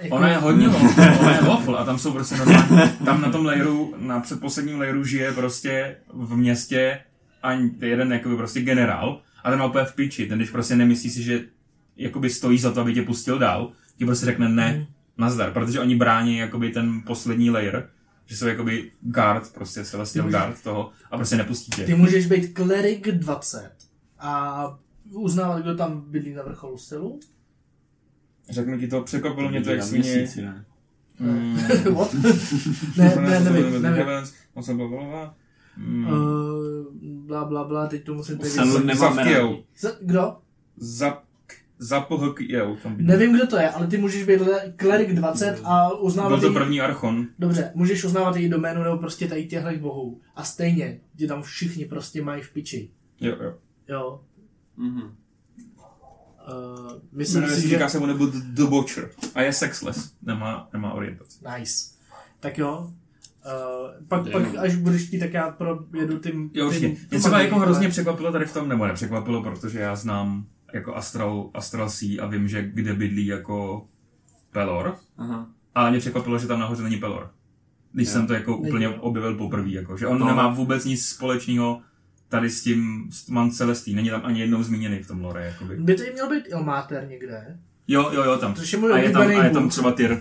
[0.02, 3.30] Jako, Ona je hodně waffle, ona je waffle a tam jsou prostě normálně, tam na
[3.30, 7.00] tom layeru, na předposledním layeru žije prostě v městě
[7.42, 11.10] a jeden jakoby prostě generál a ten má úplně v piči, ten když prostě nemyslí
[11.10, 11.44] si, že
[11.96, 14.86] jakoby stojí za to, aby tě pustil dál, ti prostě řekne ne,
[15.18, 17.88] nazdar, protože oni brání jakoby ten poslední layer,
[18.26, 21.84] že jsou jakoby guard, prostě celestial guard toho a prostě nepustí tě.
[21.84, 23.70] Ty můžeš být klerik 20
[24.18, 24.78] a
[25.12, 27.20] uznávat, kdo tam bydlí na vrcholu stylu.
[28.50, 30.14] Řeknu ti to, překvapilo mě to, jak svině.
[30.14, 30.64] měsíci, ne?
[31.18, 31.54] Mm.
[31.94, 32.14] What?
[32.96, 33.82] ne, ne, nevím, nevím.
[33.82, 35.34] Heavens, moc jsem blablabla.
[35.76, 36.06] Mm.
[36.06, 36.84] Uh,
[37.26, 38.50] bla, bla, bla, teď to musím teď...
[39.76, 40.36] Z- Kdo?
[40.76, 41.26] Zap.
[43.06, 46.46] Nevím, kdo to je, ale ty můžeš být le- klerik 20 a Byl uznávat to
[46.46, 46.54] její...
[46.54, 47.26] první archon.
[47.38, 50.20] Dobře, můžeš uznávat její doménu nebo prostě tady těchto bohů.
[50.34, 52.90] A stejně, že tam všichni prostě mají v piči.
[53.20, 53.54] Jo, jo.
[53.88, 54.20] Jo.
[54.76, 55.02] Mhm.
[55.02, 57.74] Uh, myslím Jmenuje si, se, že...
[57.74, 59.10] říká se mu nebo The, The Watcher.
[59.34, 60.12] A je sexless.
[60.22, 61.38] Nemá, nemá orientaci.
[61.58, 61.74] Nice.
[62.40, 62.90] Tak jo.
[63.46, 66.50] Uh, pak, pak, až budeš chtít, tak já projedu tím...
[66.54, 66.88] Jo, určitě.
[66.88, 70.94] tím- Mě třeba jako hrozně překvapilo tady v tom, nebo nepřekvapilo, protože já znám jako
[70.96, 73.86] Astral, Astral Sea a vím, že kde bydlí jako
[74.52, 74.96] Pelor.
[75.18, 75.46] Aha.
[75.74, 77.30] Ale mě překvapilo, že tam nahoře není Pelor.
[77.92, 78.12] Když Jo.
[78.12, 80.26] jsem to jako úplně objevil poprvé, jako, že on No.
[80.26, 81.80] nemá vůbec nic společného
[82.28, 83.94] tady s tím s Man Celestí.
[83.94, 85.76] Není tam ani jednou zmíněný v tom lore, jakoby.
[85.76, 87.58] By to i měl být Ilmáter někde.
[87.88, 88.54] Jo, jo, jo, tam.
[88.54, 90.18] Což je můj A je tam, a je tam třeba Tyr.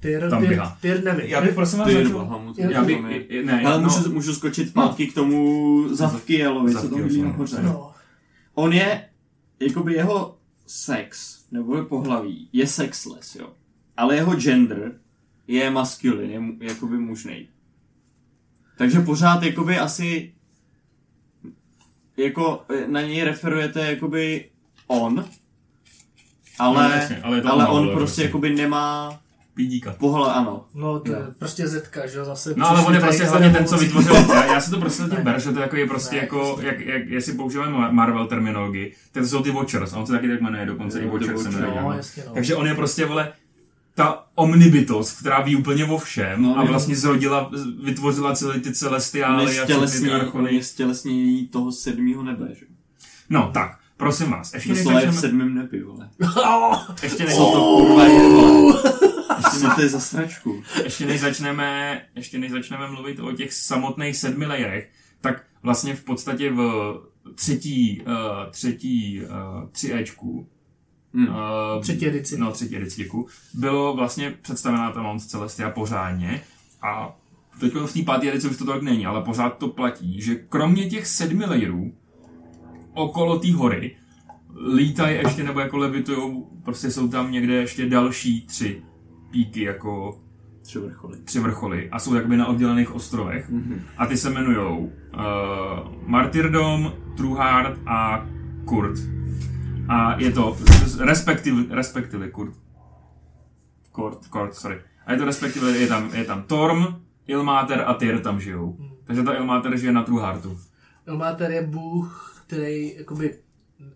[0.00, 0.78] Tyr, tam tyr, běhá.
[0.80, 1.26] tyr nevím.
[1.26, 2.18] Já bych prosím vás Ty začal...
[2.18, 2.58] Bahamut.
[2.58, 3.42] Já bych, je.
[3.42, 7.28] ne, Ale no, můžu, můžu skočit zpátky k tomu Zavkielovi, co tam Zavkiel, bydlí no.
[7.28, 7.62] nahoře.
[7.62, 7.92] No.
[8.54, 9.08] On je,
[9.60, 13.52] jakoby jeho sex, nebo jeho pohlaví, je sexless, jo.
[13.96, 14.92] Ale jeho gender
[15.46, 17.48] je masculine, je jakoby mužnej.
[18.76, 20.32] Takže pořád jakoby asi
[22.16, 24.50] jako eh, na něj referujete jakoby
[24.86, 25.24] on,
[26.58, 28.22] ale, No, jasně, ale je to ale on ale prostě prostě.
[28.22, 29.20] jakoby nemá
[29.58, 29.94] Pídíka.
[29.98, 30.64] pohled, ano.
[30.74, 31.24] No, to je Jo.
[31.38, 32.54] prostě Zetka, že jo, zase.
[32.56, 35.14] No ale on je prostě hlavně ten, co vytvořil, já, já si to prostě tím
[35.14, 35.20] Ne.
[35.24, 36.66] ber, že to jako je prostě Ne, jako, prostě.
[36.66, 40.28] jak, jak, jestli používáme Marvel terminologii, tak to jsou ty Watchers, a on se taky
[40.28, 41.80] tak jmenuje, dokonce Jo, i Watchers se jmenuje.
[41.82, 42.34] No, jasně, no.
[42.34, 43.32] Takže on je prostě, vole,
[43.94, 46.68] ta omnibytost, která ví úplně o všem No, a jo.
[46.68, 47.50] vlastně zrodila,
[47.84, 50.54] vytvořila celé ty celestiály je a všechny ty on archony.
[50.54, 52.66] je stělesnění toho sedmého nebe, že?
[53.30, 56.08] No tak, prosím vás, ještě než je v začneme, sedmém nebi, vole.
[57.02, 58.82] ještě než, to kurva je, vole?
[59.42, 60.62] Co to je za sračku?
[60.84, 66.04] ještě než začneme, ještě než začneme mluvit o těch samotných sedmi layerech, tak vlastně v
[66.04, 66.94] podstatě v
[67.34, 70.48] třetí, uh, třetí uh, tři Ečku,
[71.14, 71.26] Hm.
[71.28, 71.34] uh,
[71.82, 72.38] Třetí edici.
[72.38, 73.26] No, třetí edici, děkuju.
[73.54, 76.40] Bylo vlastně představená ta Mount Celestia pořádně
[76.82, 77.16] a
[77.60, 80.90] teď v té páté edici už to tak není, ale pořád to platí, že kromě
[80.90, 81.92] těch sedmi layerů
[82.94, 83.96] okolo té hory
[84.74, 88.82] lítají ještě nebo jako levitujou, prostě jsou tam někde ještě další tři
[89.30, 90.20] píky jako
[90.62, 91.18] Tři vrcholy.
[91.24, 93.80] tři vrcholy a jsou jakoby na oddělených ostrovech Mhm.
[93.96, 94.90] a ty se jmenujou uh,
[96.06, 98.26] Martyrdom, Truhard a
[98.64, 98.98] Kurt.
[99.88, 100.56] A je to
[101.00, 102.54] respektive, respektive Kurt.
[103.92, 104.80] Kurt, Kurt, sorry.
[105.06, 106.84] A je to respektive, je tam, je tam Torm,
[107.26, 108.72] Ilmater a Tyr tam žijou.
[108.78, 108.88] Hmm.
[109.04, 110.58] Takže ta Ilmater žije na Truhartu.
[111.06, 113.38] Ilmáter je bůh, který jakoby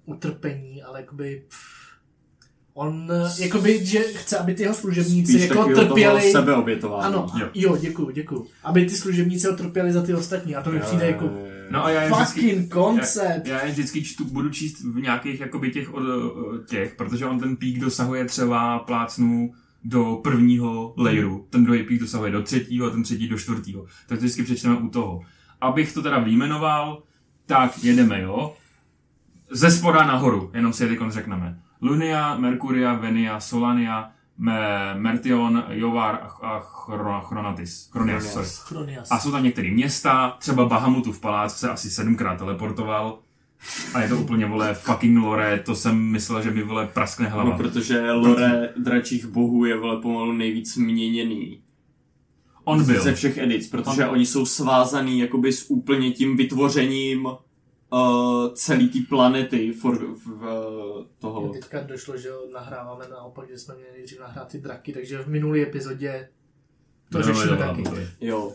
[0.04, 1.81] utrpení, ale jakoby pff,
[2.74, 6.32] on jakoby, že chce, aby ty jeho služebníci Spíš jako trpěli.
[6.32, 7.04] sebeobětování.
[7.04, 7.48] Ano, Jo.
[7.54, 7.76] jo.
[7.76, 8.46] děkuju, děkuju.
[8.64, 10.56] Aby ty služebníci ho trpěli za ty ostatní.
[10.56, 11.30] A to mi přijde jako
[11.70, 13.46] No a já je vždycky, fucking koncept.
[13.46, 16.02] já, já je vždycky čtu, budu číst v nějakých jakoby těch, od,
[16.66, 19.52] těch, protože on ten pík dosahuje třeba plácnu
[19.85, 23.82] do prvního layeru, ten druhý pík dosahuje do třetího a ten třetí do čtvrtého.
[23.82, 25.20] Tak to vždycky přečteme u toho.
[25.61, 27.02] Abych to teda vyjmenoval,
[27.46, 28.54] tak jedeme, jo.
[29.50, 31.58] Ze spoda nahoru, jenom si je teď řekneme.
[31.82, 37.88] Lunia, Merkuria, Venia, Solania, Me, Mertion, Jovar a, a Chro, Chronatis.
[37.92, 38.48] Chronias, sorry.
[38.48, 39.08] Chronias.
[39.10, 43.18] A jsou tam některé města, třeba Bahamutův palác se asi sedmkrát teleportoval.
[43.94, 47.50] A je to úplně, vole, fucking lore, to jsem myslel, že mi, vole, praskne hlava.
[47.50, 51.62] No, protože lore dračích bohů je vole pomalu nejvíc měněný.
[52.64, 53.02] On byl.
[53.02, 57.28] Ze všech edic, protože oni jsou svázaný jakoby s úplně tím vytvořením
[57.92, 61.40] uh, celý té planety for, v, v, toho.
[61.40, 65.28] Mně teďka došlo, že nahráváme naopak, že jsme měli nejdřív nahrát ty draky, takže v
[65.28, 66.28] minulé epizodě
[67.12, 67.83] to No, řešíme taky.
[68.20, 68.52] Jo.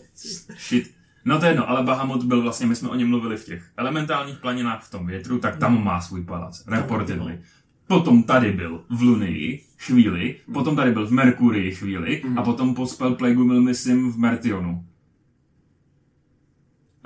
[0.67, 0.97] Shit.
[1.25, 3.71] No to je jedno, ale Bahamut byl vlastně, my jsme o něm mluvili v těch
[3.77, 7.39] elementálních planinách v tom větru, tak tam má svůj palác, reportedly.
[7.87, 12.87] Potom tady byl v Lunii chvíli, potom tady byl v Merkurii chvíli a potom po
[12.87, 14.85] Spell Plague byl, myslím, v Mertionu.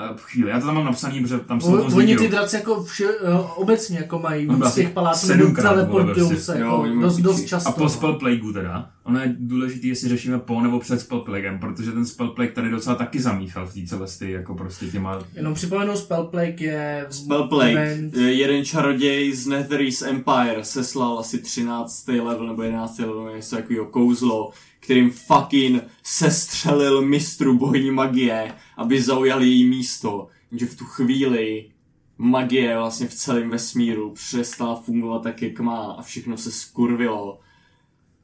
[0.02, 2.56] A chvíli, já to tam mám napsaný, protože tam jsou O, to Oni ty draci
[2.56, 6.46] jako vše, eh, obecně jako mají byl víc těch paláců, teleportují prostě.
[6.46, 7.70] se Jo, jako dost, dost často.
[7.70, 11.60] A po Spell Plagueu teda, ono je důležitý, jestli řešíme po nebo před Spell Plaguem,
[11.60, 15.20] protože ten Spell Plague tady docela taky zamíchal v té celesty, jako prostě těma...
[15.36, 22.08] Jenom připomenu, Spellplague je Spellplague, event, jeden čaroděj z Netherese Empire seslal asi 13.
[22.08, 23.00] level nebo 11.
[23.00, 30.28] level, nebo něco takového kouzlo, kterým fucking sestřelil mistru bohyni magie, aby zaujali její místo.
[30.52, 31.72] Jenže v tu chvíli
[32.18, 37.40] magie vlastně v celém vesmíru přestala fungovat tak, jak má a všechno se skurvilo.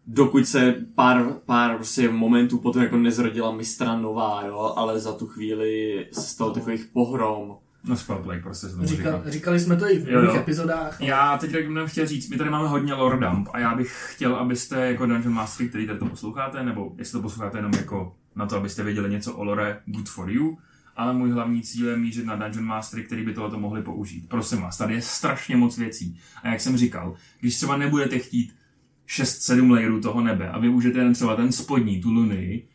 [0.08, 5.28] Dokud se pár, pár prostě momentů potom jako nezrodila mistra nová, jo, ale za tu
[5.28, 7.58] chvíli se stalo takových pohrom.
[7.88, 9.32] No Spell Plague prostě se tomu říkal, říká.
[9.32, 11.02] říkali jsme to i v minulých epizodách.
[11.02, 14.36] Já teď jsem chtěl říct, my tady máme hodně lore dump a já bych chtěl,
[14.36, 18.46] abyste jako Dungeon Mastery, který tady to posloucháte, nebo jestli to posloucháte jenom jako na
[18.46, 20.58] to, abyste věděli něco o lore, good for you,
[20.96, 24.30] ale můj hlavní cíl je mířit na Dungeon Mastery, který by tohoto mohli použít.
[24.30, 26.20] Prosím vás, tady je strašně moc věcí.
[26.44, 28.56] A jak jsem říkal, když třeba nebudete chtít
[29.08, 32.68] 6-7 layerů toho nebe a využijete jen třeba ten spodní, tu lunii,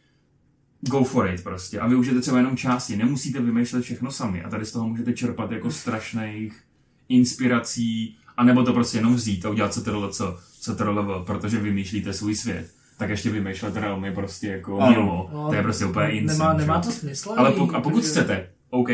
[0.91, 1.81] go for it prostě.
[1.81, 5.51] A využijete třeba jenom části, nemusíte vymýšlet všechno sami a tady z toho můžete čerpat
[5.53, 6.63] jako strašných
[7.09, 12.71] inspirací, anebo to prostě jenom vzít a udělat CTRL, co, CTRL, protože vymýšlíte svůj svět.
[12.99, 14.91] Tak ještě vymýšlet realmy prostě jako Ano.
[15.01, 15.47] mimo.
[15.51, 16.39] To je prostě úplně insane.
[16.39, 17.35] Nemá, nemá to smysl.
[17.37, 18.89] Ale pok- a pokud protože- chcete, OK,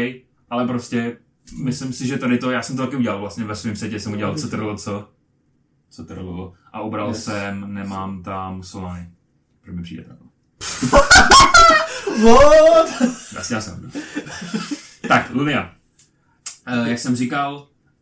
[0.51, 1.17] ale prostě
[1.65, 4.13] myslím si, že tady to, já jsem to taky udělal vlastně ve svém setě, jsem
[4.13, 5.09] udělal CTRL, co,
[5.91, 7.25] CTRL a ubral Yes.
[7.25, 9.11] jsem, nemám tam Solany.
[9.73, 10.29] Mi přijde takhle?
[12.25, 12.89] What?
[13.35, 13.91] Jasně, já jsem.
[15.09, 15.71] tak, Lunia.
[16.81, 17.55] Uh, jak jsem říkal,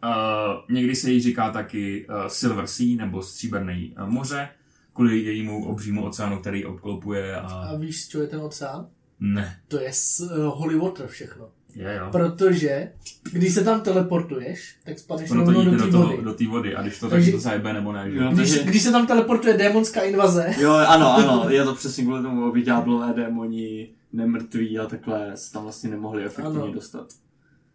[0.04, 4.48] uh, někdy se jí říká taky uh, Silver Sea nebo Stříbrný uh, moře,
[4.92, 7.46] kvůli jejímu obřímu oceánu, který obklopuje a...
[7.46, 8.86] A víš, z čeho je ten oceán?
[9.20, 11.48] Ne, To je z uh, Holy Water všechno.
[11.74, 12.08] je jo.
[12.12, 12.92] Protože,
[13.32, 16.22] když se tam teleportuješ, tak spadneš to rovnou do do, té toho, vody.
[16.22, 18.16] do té vody a když to Takže- tak to zajebe nebo ne, že?
[18.18, 18.30] Jo.
[18.32, 22.22] Když, takže- když se tam teleportuje démonská invaze, Jo, ano, ano, je to přesně kvůli
[22.22, 26.72] tomu, aby ďáblové démoni nemrtví a takhle se tam vlastně nemohli efektivně Ano.
[26.72, 27.06] dostat.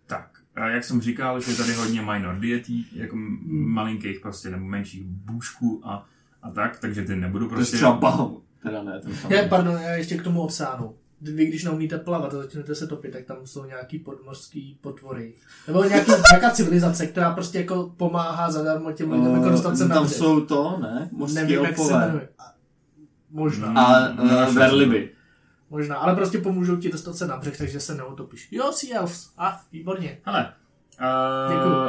[0.08, 3.40] Tak, a jak jsem říkal, že je tady hodně minor deity, jako m-
[3.74, 6.06] malinkých prostě nebo menších bůžků a,
[6.42, 7.76] a tak, takže ty nebudu To je prostě...
[7.78, 8.44] třeba Bahamut.
[8.64, 9.32] Teda ne, ten tam.
[9.32, 10.96] je, pardon, já ještě k tomu oceánu.
[11.22, 15.34] Vy, když neumíte plavat a začnete se topit, tak tam jsou nějaký podmořský potvory.
[15.68, 19.96] Nebo nějaký, nějaká civilizace, která prostě jako pomáhá zadarmo těm lidem jako dostat se na
[19.96, 21.10] tam jsou to, ne?
[21.12, 22.30] Mořský Nevím, jak se jmenuje.
[22.40, 22.54] A-
[23.32, 23.74] Možná.
[23.74, 25.10] A No, uh, našel verliby.
[25.72, 28.48] Možná, ale prostě pomůžou ti dostat se na břeh, takže se neutopíš.
[28.52, 29.34] Jo, Sea Elves.
[29.38, 30.20] A, výborně.
[30.26, 30.54] Hele,
[31.50, 31.74] Děkuju.
[31.76, 31.88] uh,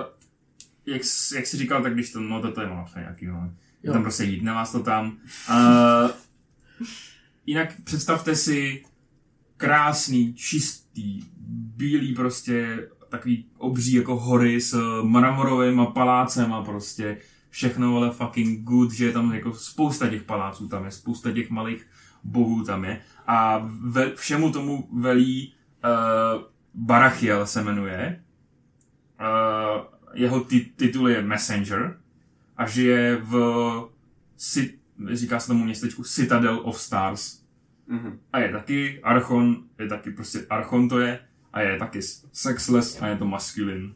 [0.86, 3.52] jak, jsi- jak jsi říkal, tak když to, no to, to je napsané nějaký, no.
[3.82, 3.92] Jo.
[3.92, 5.16] Tam prostě jít, nemá to tam.
[5.50, 6.10] Uh,
[7.46, 8.84] jinak představte si
[9.56, 11.20] krásný, čistý,
[11.76, 17.18] bílý prostě, takový obří jako hory s mramorovými palácema prostě,
[17.50, 21.50] všechno ale fucking good, že je tam jako spousta těch paláců tam je, spousta těch
[21.50, 21.86] malých
[22.24, 23.58] bohů tam je a
[23.90, 25.54] ve, všemu tomu velí
[25.84, 26.42] uh,
[26.74, 28.22] Barachiel se jmenuje.
[29.20, 32.00] Uh, jeho ti- titul je Messenger
[32.56, 33.34] a žije v
[34.38, 34.78] Cit-
[35.12, 37.42] říká se tomu městečku Citadel of Stars.
[37.86, 38.20] Mhm.
[38.32, 41.20] A je taky Archon, je taky prostě Archon to je,
[41.52, 42.00] a je taky
[42.32, 43.86] sexless a je to masculine.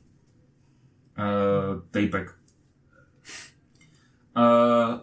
[1.18, 2.38] Uh, Tapek.
[4.36, 5.00] Uh,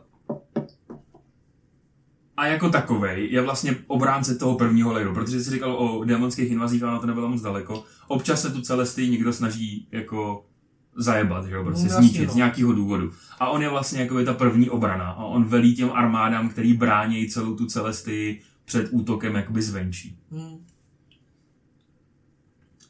[2.38, 6.84] a jako takovej je vlastně obránce toho prvního layeru, protože jsi říkal o démonských invazích,
[6.84, 7.84] ale to nebylo moc daleko.
[8.08, 10.46] Občas se tu celesty někdo snaží jako
[10.96, 12.34] zajebat, že jo, prostě No, zničit no.
[12.34, 13.12] z nějakého důvodu.
[13.40, 16.74] A on je vlastně jako je ta první obrana a on velí těm armádám, který
[16.74, 20.18] brání celou tu celesty před útokem jakoby zvenčí.
[20.32, 20.66] Hm.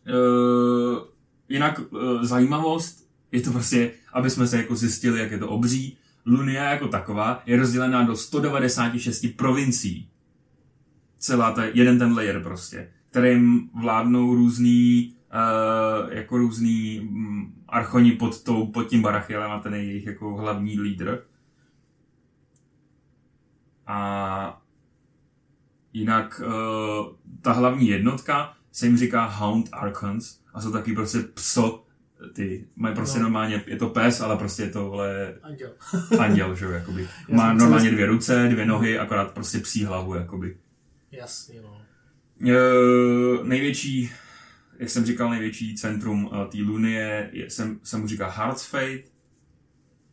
[0.08, 1.00] Uh,
[1.50, 5.98] jinak uh, zajímavost je to prostě, aby jsme se jako zjistili, jak je to obří.
[6.26, 10.10] Lunia jako taková je rozdělená do 196 provincií.
[11.18, 18.44] Celá ta, jeden ten layer prostě, kterým vládnou různý, uh, jako různý um, archoni pod,
[18.44, 21.24] tou, pod tím Barachielem a ten je jejich jako hlavní lídr.
[23.88, 24.62] A
[25.94, 31.83] jinak uh, ta hlavní jednotka se jim říká Hound Archons a jsou taky prostě pso,
[32.34, 33.24] ty mají prostě No.
[33.24, 35.72] normálně, je to pes, ale prostě je to vole Anděl.
[36.20, 37.08] anděl, že jo, jakoby.
[37.30, 40.58] Já Má normálně celý- dvě ruce, dvě nohy, akorát prostě psí hlavu, jakoby.
[41.12, 41.82] Jasně, no.
[42.50, 42.54] E,
[43.44, 44.12] největší
[44.80, 49.04] jak jsem říkal, největší centrum uh, té Lunie je, jsem, jsem mu říká Heart's Fate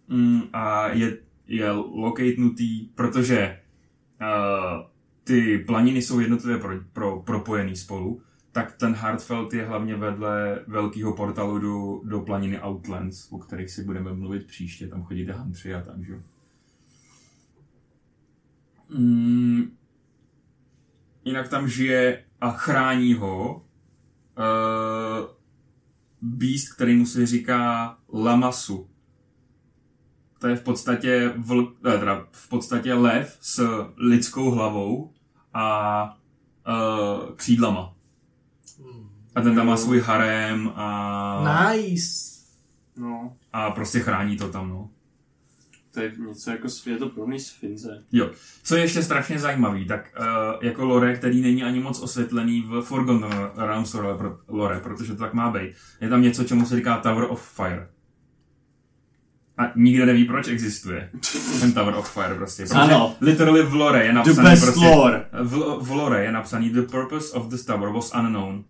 [0.08, 3.58] mm, a je, je locatenutý, protože
[4.20, 4.86] uh,
[5.24, 11.16] ty planiny jsou jednotlivě pro, pro, propojený spolu, tak ten Hardfeld je hlavně vedle velkého
[11.16, 15.82] portálu do, do planiny Outlands, o kterých si budeme mluvit příště, tam chodíte Huntři a
[15.82, 16.22] tak, že?
[18.94, 19.76] Mm,
[21.24, 25.26] jinak tam žije a chrání ho uh,
[26.22, 28.90] beast, který mu se říká Lamasu.
[30.38, 35.12] To je v podstatě, vl, teda v podstatě lev s lidskou hlavou
[35.54, 36.04] a
[36.68, 37.99] uh, křídlama.
[39.34, 41.70] A ten tam má svůj harem a...
[41.72, 42.30] Nice.
[42.96, 44.88] No, A prostě chrání to tam, no.
[45.94, 48.02] to je něco jako, je to podobný sfinze.
[48.12, 48.30] Jo.
[48.62, 50.24] Co je ještě strašně zajímavý, tak uh,
[50.62, 55.18] jako lore, který není ani moc osvětlený v Forgotten Realms lore, pro- lore, protože to
[55.18, 57.88] tak má být, je tam něco, čemu se říká Tower of Fire.
[59.58, 61.10] A nikdo neví, proč existuje
[61.60, 62.62] ten Tower of Fire prostě.
[62.62, 63.16] Protože Ano.
[63.20, 64.84] literally v lore je The napsaný best prostě...
[64.86, 65.24] lore.
[65.42, 68.64] V, v lore je napsaný The purpose of this tower was unknown.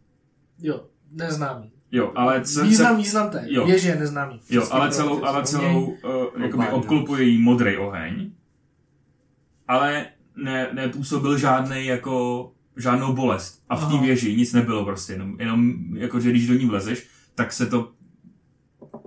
[0.62, 1.72] Jo, neznámý.
[1.92, 3.44] Jo, ale co, Význam, význam té.
[3.48, 3.66] Jo.
[3.66, 4.40] Věže je neznámý.
[4.50, 8.30] Jo, ale celou, ale celou uh, jakoby obklopuje jí modrý oheň,
[9.68, 13.62] ale ne, nepůsobil žádný jako žádnou bolest.
[13.68, 17.06] A v té věži nic nebylo prostě, jenom, jenom jako, že když do ní vlezeš,
[17.34, 17.92] tak se to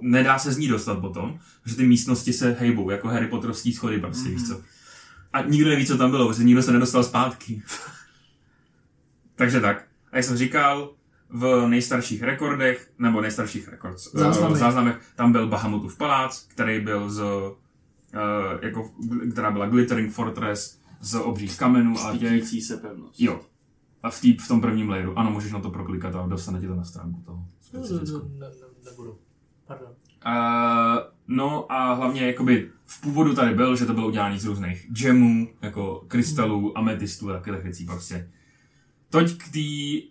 [0.02, 4.00] nedá se z ní dostat potom, že ty místnosti se hejbou, jako Harry Potterovský schody
[4.00, 4.34] prostě, mm-hmm.
[4.34, 4.62] víš co.
[5.34, 7.64] A nikdo neví, co tam bylo, protože nikdo se nedostal zpátky.
[9.36, 9.88] Takže tak.
[10.12, 10.94] A jak jsem říkal,
[11.34, 14.58] v nejstarších rekordech, nebo nejstarších rekord, Záznamech.
[14.60, 17.58] záznamech, tam byl Bahamutův palác, který byl z, uh,
[18.62, 18.92] jako,
[19.32, 23.20] která byla Glittering Fortress z obřích kamenů a těch, se pevnost.
[23.22, 23.40] jo.
[24.04, 26.68] A v, tý, v tom prvním layeru, ano, můžeš na to proklikat a dostane ti
[26.68, 27.38] to na stránku toho
[27.74, 28.18] No, specifickou.
[28.40, 29.18] ne, ne, nebudu.
[29.68, 29.88] Pardon.
[30.26, 30.34] Uh,
[31.28, 35.48] no a hlavně jakoby v původu tady byl, že to bylo udělané z různých gemů,
[35.62, 38.32] jako krystalů, ametistů a takových věcí prostě.
[39.10, 40.08] Toť k té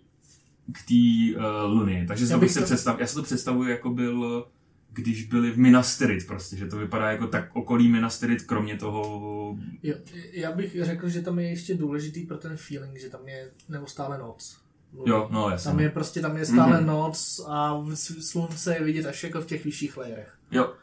[0.71, 2.05] k té uh, luny.
[2.07, 4.47] Takže Já bych se to- představ, já si to představuji jako byl,
[4.93, 8.77] když byli v Minas Tirith prostě, že to vypadá jako tak okolí Minas Tirith, kromě
[8.77, 9.57] toho...
[9.83, 9.95] Jo,
[10.31, 14.17] já bych řekl, že tam je ještě důležitý pro ten feeling, že tam je neustále
[14.17, 14.57] noc.
[15.05, 15.71] Jo, no jasně.
[15.71, 16.87] Tam je prostě, tam je stále Mhm.
[16.87, 17.83] noc a
[18.21, 20.33] slunce je vidět až jako v těch vyšších layerech.
[20.51, 20.73] Jo,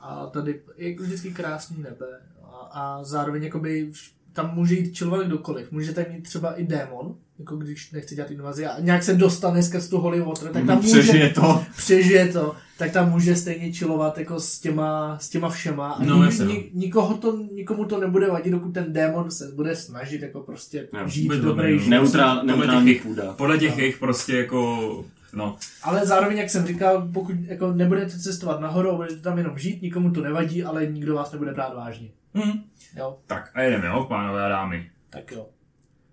[0.00, 2.06] A tady je vždycky krásný nebe
[2.42, 3.92] a, a zároveň jakoby
[4.32, 5.72] tam může jít chillovat kdokoliv.
[5.72, 9.62] Může tam mít třeba i démon, jako když nechce dělat invazi a nějak se dostane
[9.62, 11.64] skrz tu holy water, tak tam může, Přežije to.
[11.76, 15.92] přežije to, tak tam může stejně chillovat jako s těma, s těma všema.
[15.92, 16.50] A No, ni, jasně, no.
[16.52, 20.88] ni, nikoho to, nikomu to nebude vadit, dokud ten démon se bude snažit jako prostě
[21.00, 21.90] Jo, žít dobrý život.
[21.90, 23.32] Neutrál, Podle těch neutrální jejich- půda.
[23.32, 23.78] podle těch No.
[23.80, 25.04] jejich prostě jako...
[25.32, 29.82] No, Ale zároveň, jak jsem říkal, pokud jako nebudete cestovat nahoru, budete tam jenom žít,
[29.82, 32.08] nikomu to nevadí, ale nikdo vás nebude brát vážně.
[32.34, 32.62] hm.
[32.96, 34.90] Jo, Tak a jedeme, jo, pánové a dámy.
[35.10, 35.46] tak jo.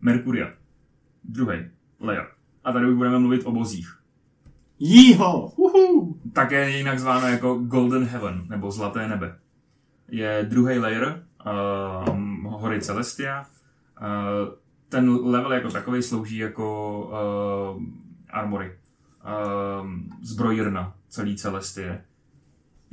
[0.02, 0.52] Merkuria.
[1.24, 1.58] Druhý
[2.00, 2.28] layer.
[2.64, 4.00] A tady už budeme mluvit o bozích.
[4.80, 5.50] Jího!
[5.56, 6.20] Uhu.
[6.34, 9.40] Také jinak zváno jako Golden Heaven, nebo Zlaté nebe.
[10.08, 13.46] Je druhý layer uh, hory Celestia.
[14.02, 14.54] Uh,
[14.90, 17.00] ten level jako takový slouží jako
[17.76, 17.84] uh,
[18.30, 18.72] armory.
[18.72, 19.90] Uh,
[20.22, 22.06] zbrojírna celý Celestie.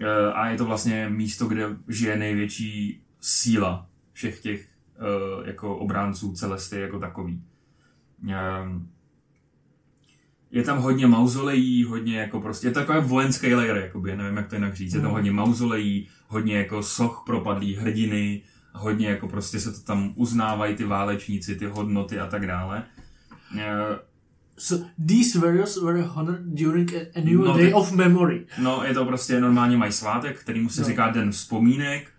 [0.01, 0.07] Uh,
[0.39, 6.83] a je to vlastně místo, kde žije největší síla všech těch uh, jako obránců Celestie
[6.83, 7.43] jako takový.
[8.23, 8.89] Um,
[10.51, 14.49] je tam hodně mauzolejí, hodně jako prostě, je to takový vojenský layer, jakoby, nevím jak
[14.49, 15.15] to jinak říct, je tam Mm.
[15.15, 20.85] hodně mauzolejí, hodně jako soch propadlý hrdiny, hodně jako prostě se to tam uznávají ty
[20.85, 22.83] válečníci, ty hodnoty a tak dále.
[23.59, 23.99] Eh,
[24.63, 28.47] So, these warriors were honored during an annual No, day of memory.
[28.63, 30.87] No, je to prostě normálně mají svátek, kterýmu se No.
[30.87, 32.11] říká Den vzpomínek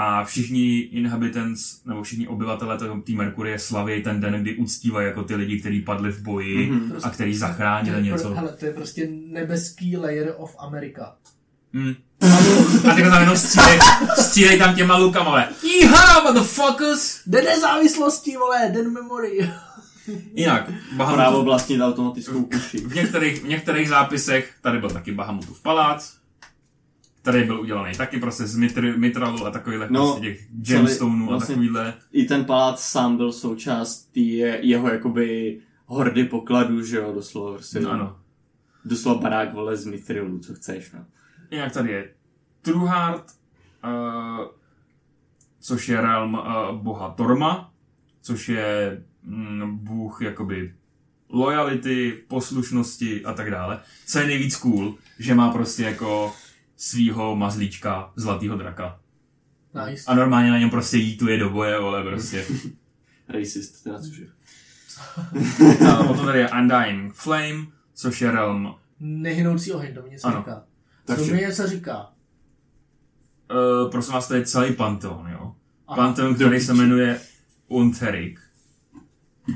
[0.00, 5.34] a všichni inhabitants, nebo všichni obyvatele té- Merkurie slaví ten den, kdy uctívají jako ty
[5.34, 6.92] lidi, kteří padli v boji Mhm.
[7.02, 8.34] a kteří To je zachránili pro- něco.
[8.34, 11.16] Hele, to je prostě nebeský layer of America.
[11.74, 11.94] Hmm.
[12.90, 13.78] A ty tam jenom střílej,
[14.20, 15.48] střílej tam těma lukama, ale
[15.80, 17.20] Iha, motherfuckers!
[17.26, 19.50] Den nezávislosti, vole, den memory.
[20.34, 22.78] Jinak, Právo Bahamutův, vlastnit automatickou kuši.
[22.78, 26.12] v některých, v některých zápisech tady byl taky Bahamutův palác,
[27.28, 31.26] který byl udělaný taky prostě z mitr, mitralu a takovýhle No, prostě těch gemstoneů a
[31.28, 31.94] vlastně- takovýhle.
[32.12, 37.52] I ten palác sám byl součást tý je, jeho jakoby hordy pokladů, že jo, doslova
[37.52, 37.80] prostě.
[37.80, 38.16] No, ano.
[38.84, 41.04] Doslova barák, vole, z Mithrilu, co chceš, no.
[41.50, 42.10] Jinak tady je
[42.62, 43.24] Truhard,
[43.84, 44.46] uh,
[45.60, 47.72] což je realm uh, boha Torma,
[48.22, 50.74] což je mm, bůh jakoby
[51.28, 53.80] lojality, poslušnosti a tak dále.
[54.06, 56.32] Co je nejvíc cool, že má prostě jako
[56.78, 59.00] svýho mazlíčka zlatýho draka.
[59.86, 60.04] Nice.
[60.06, 62.44] A normálně na něm prostě jítuje do boje, vole, prostě.
[63.28, 64.26] Racist, teda což je.
[65.90, 70.38] A potom tady je Undying Flame, což je realm Nehynoucí oheň, to mi něco Ano.
[70.38, 70.62] říká.
[71.04, 72.06] Takže- To mi něco říká.
[73.84, 75.54] Uh, prosím vás, to je celý Pantheon, jo.
[75.88, 75.96] Aha.
[75.96, 77.20] Pantheon, který se jmenuje
[77.68, 78.40] Unterik.
[79.48, 79.54] Uh,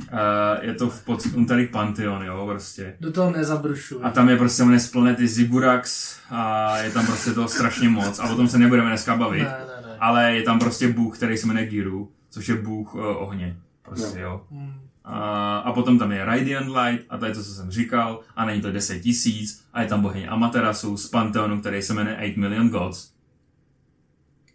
[0.61, 2.97] je to v pod Unterik Pantheon, jo, prostě.
[3.01, 3.99] Do toho nezabrušuj.
[4.03, 7.89] A tam je prostě on je z planety Zigurax a je tam prostě toho strašně
[7.89, 9.43] moc a o tom se nebudeme dneska bavit.
[9.43, 9.97] Ne, ne, ne.
[10.01, 13.57] Ale je tam prostě bůh, který se jmenuje Giru, což je bůh uh, ohně.
[13.83, 14.47] Prostě, jo.
[14.51, 14.73] Hmm.
[15.05, 18.45] A, a potom tam je Radiant Light, a to je to, co jsem říkal, a
[18.45, 22.41] není to 10 tisíc, a je tam bohyně Amaterasu z Pantheonu, který se jmenuje 8
[22.41, 23.13] Million Gods.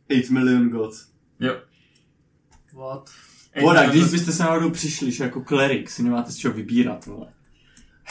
[0.10, 1.08] 8 million gods.
[1.40, 1.58] Jo.
[2.74, 3.10] What?
[3.62, 7.06] Voda, Eight když byste se náhodou přišli, že jako klerik si nemáte z čeho vybírat,
[7.06, 7.28] vole.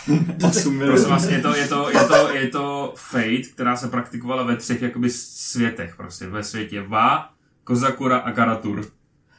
[0.45, 4.43] 8 Prosím vás, je to, je, to, je, to, je to fate, která se praktikovala
[4.43, 6.27] ve třech jakoby světech prostě.
[6.27, 7.31] Ve světě Va,
[7.65, 8.85] Kozakura a Karatur.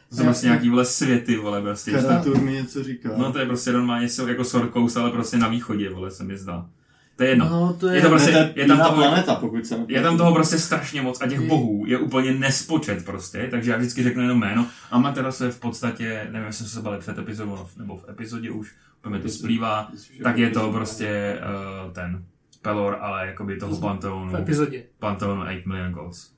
[0.10, 1.92] To jsou prostě nějaký vole světy, vole, prostě.
[1.92, 3.10] Karatur mi něco říká.
[3.18, 6.70] No to je prostě normálně jako Sorkous, ale prostě na východě, vole, se mi zdá.
[7.18, 7.50] To je jedno.
[7.50, 7.96] No, to je...
[7.96, 10.60] Je to prostě- to je tam jiná toho- planeta, pokud se Je tam toho prostě
[10.60, 14.40] strašně moc a těch Je- bohů je úplně nespočet prostě, takže já vždycky řeknu jenom
[14.40, 14.68] jméno.
[14.92, 18.76] Amaterasu je v podstatě, nevím, jestli jsme se bali před epizodou nebo v epizodě už,
[19.00, 19.92] úplně mi to splývá,
[20.24, 21.40] tak je to prostě
[21.88, 22.24] uh, ten
[22.62, 24.84] Pelor, ale jakoby toho v Pantheonu, epizodě.
[25.00, 26.32] Pantheonu 8 Million Goals.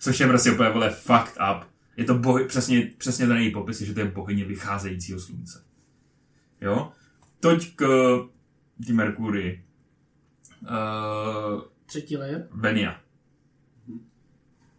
[0.00, 1.64] Což je prostě úplně vole fucked up.
[1.96, 5.62] Je to bohy, přesně, přesně ten její popis, je, že to je bohyně vycházejícího slunce.
[6.60, 6.92] Jo?
[7.40, 7.84] Toť k
[8.86, 9.64] té Merkurii.
[10.62, 12.48] Uh, Třetí layer.
[12.50, 13.00] Venia.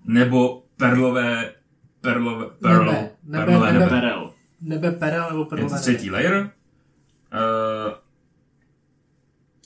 [0.05, 1.53] Nebo perlové,
[2.01, 3.85] perlové, perl, Nebe, nebe, perlové nebe.
[3.85, 3.89] nebe.
[3.89, 4.33] Perel.
[4.61, 5.81] Nebe perel nebo Je perlové to nebe.
[5.81, 6.51] třetí layer.
[7.33, 7.93] Uh,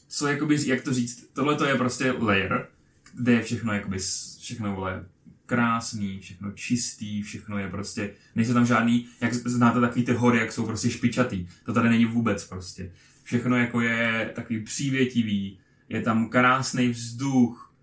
[0.08, 2.68] co jakoby, jak to říct, tohle to je prostě layer,
[3.14, 3.98] kde je všechno jakoby,
[4.40, 5.06] všechno vole,
[5.46, 10.52] krásný, všechno čistý, všechno je prostě, nejsou tam žádný, jak znáte takový ty hory, jak
[10.52, 12.92] jsou prostě špičatý, to tady není vůbec prostě.
[13.28, 15.60] Všechno jako je takový přívětivý,
[15.90, 17.74] je tam krásný vzduch,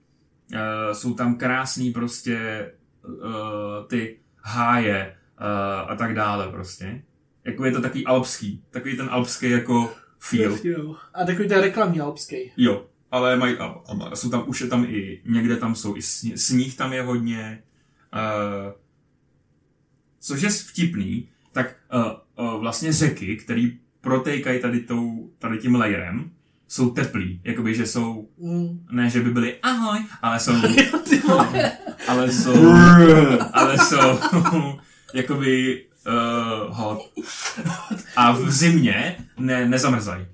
[0.53, 0.59] uh,
[0.92, 2.70] jsou tam krásný prostě
[3.03, 7.03] uh, ty háje uh, a tak dále prostě.
[7.45, 10.59] Jako je to takový alpský, takový ten alpský jako feel.
[11.14, 12.53] A takový ten reklamní alpský.
[12.57, 13.64] Jo, ale mají, a,
[14.11, 17.03] a jsou tam, už je tam i, někde tam jsou i sní, sníh tam je
[17.03, 17.62] hodně,
[18.14, 18.72] uh,
[20.20, 23.68] což je vtipný, tak uh, uh, vlastně řeky, které
[24.05, 26.30] protékají tady, tou, tady tím layerem,
[26.68, 28.86] jsou teplý, jakoby, že jsou, Mm.
[28.90, 30.52] ne, že by byly ahoj, ale jsou,
[32.09, 32.72] ale jsou,
[33.52, 34.18] ale jsou
[35.14, 37.12] jakoby uh, hot.
[38.16, 40.26] A v zimě ne, nezamrzají.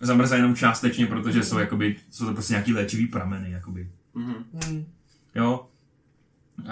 [0.00, 3.88] Zamrzají jenom částečně, protože jsou jakoby, jsou to prostě nějaký léčivý prameny, jakoby.
[4.14, 4.34] Mhm.
[4.70, 4.84] Mm.
[5.34, 5.66] Jo.
[6.58, 6.66] Uh,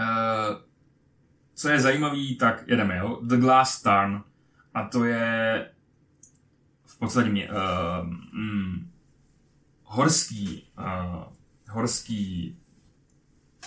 [1.55, 3.19] co je zajímavý, tak jedeme, jo.
[3.23, 4.21] The Glass Tarn.
[4.75, 5.67] A to je
[7.03, 8.91] podstatě mě, uh, mm,
[9.85, 11.23] horský, uh,
[11.71, 12.57] horský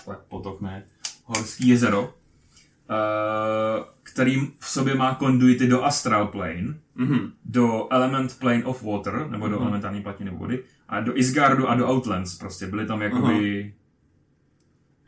[0.06, 0.84] tak potok ne,
[1.24, 2.10] horský jezero, uh,
[4.04, 7.32] který v sobě má konduity do Astral Plane, Mhm.
[7.46, 9.62] do Element Plane of Water, nebo do Mhm.
[9.64, 13.74] elementární platiny vody, a do Isgardu a do Outlands, prostě byly tam jakoby...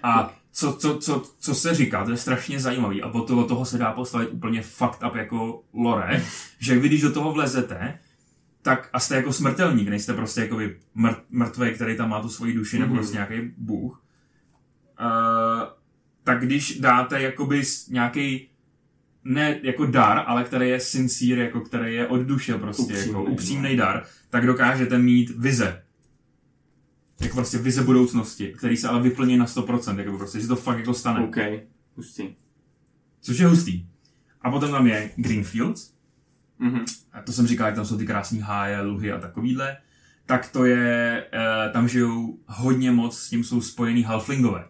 [0.04, 3.66] A co, co, co, co se říká, to je strašně zajímavý a od toho, toho
[3.66, 6.24] se dá postavit úplně fucked up jako lore,
[6.60, 8.00] že vy když do toho vlezete,
[8.68, 12.54] tak a jste jako smrtelník, nejste prostě jakoby mrt, mrtvý, který tam má tu svoji
[12.54, 12.98] duši, nebo Mhm.
[12.98, 14.04] prostě nějaký bůh,
[15.02, 15.68] uh,
[16.24, 18.50] tak když dáte jakoby nějaký
[19.24, 23.24] ne jako dar, ale který je sincere, jako který je od duše prostě, jako no.
[23.24, 25.84] upřímný dar, tak dokážete mít vize.
[27.22, 30.80] Jako prostě vize budoucnosti, který se ale vyplní na 100%, jako prostě, že to fakt
[30.80, 31.20] jako stane.
[31.24, 31.38] OK.
[31.96, 32.36] Hustý.
[33.22, 33.86] Což je hustý.
[34.42, 35.94] A potom tam je Greenfields,
[36.60, 36.86] Mhm.
[37.14, 39.78] a to jsem říkal, jak tam jsou ty krásné háje, luhy a takovýhle,
[40.26, 44.66] tak to je, e, tam žijou hodně moc, s tím jsou spojený halflingové.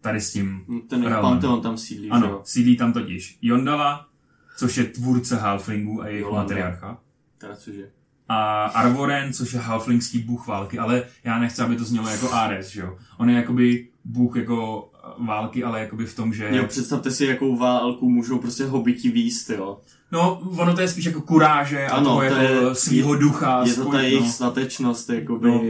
[0.00, 1.02] Tady s tím, No, Ten.
[1.20, 2.40] Pantheon tam sídlí, že ano, jo?
[2.44, 4.08] sídlí tam totiž Jondala,
[4.56, 6.42] což je tvůrce halflingů a jejich Jolanda.
[6.42, 6.98] matriarcha.
[7.38, 7.90] Teda cože?
[8.28, 12.68] A Arvoren, což je halflingský bůh války, ale já nechci, aby to znělo jako Ares,
[12.68, 12.98] že jo.
[13.18, 14.90] On je jakoby bůh jako
[15.26, 16.48] války, ale jakoby v tom, že...
[16.52, 19.80] Jo, představte si, jakou válku můžou prostě hobiti výst, jo.
[20.12, 23.64] No, ono to je spíš jako kuráže a Ano, toho to jako je- svýho ducha.
[23.66, 24.28] Je to ta jejich no.
[24.32, 25.62] statečnost, jakoby, No.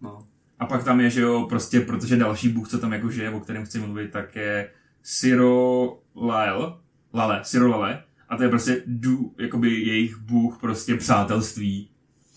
[0.00, 0.26] no.
[0.58, 3.40] A pak tam je, že jo, prostě, protože další bůh, co tam jako žije, o
[3.40, 4.70] kterém chci mluvit, tak je
[5.02, 6.72] Siro Lale,
[7.14, 8.02] Lale, Siro Lale.
[8.28, 11.88] A to je prostě du, jakoby jejich bůh prostě přátelství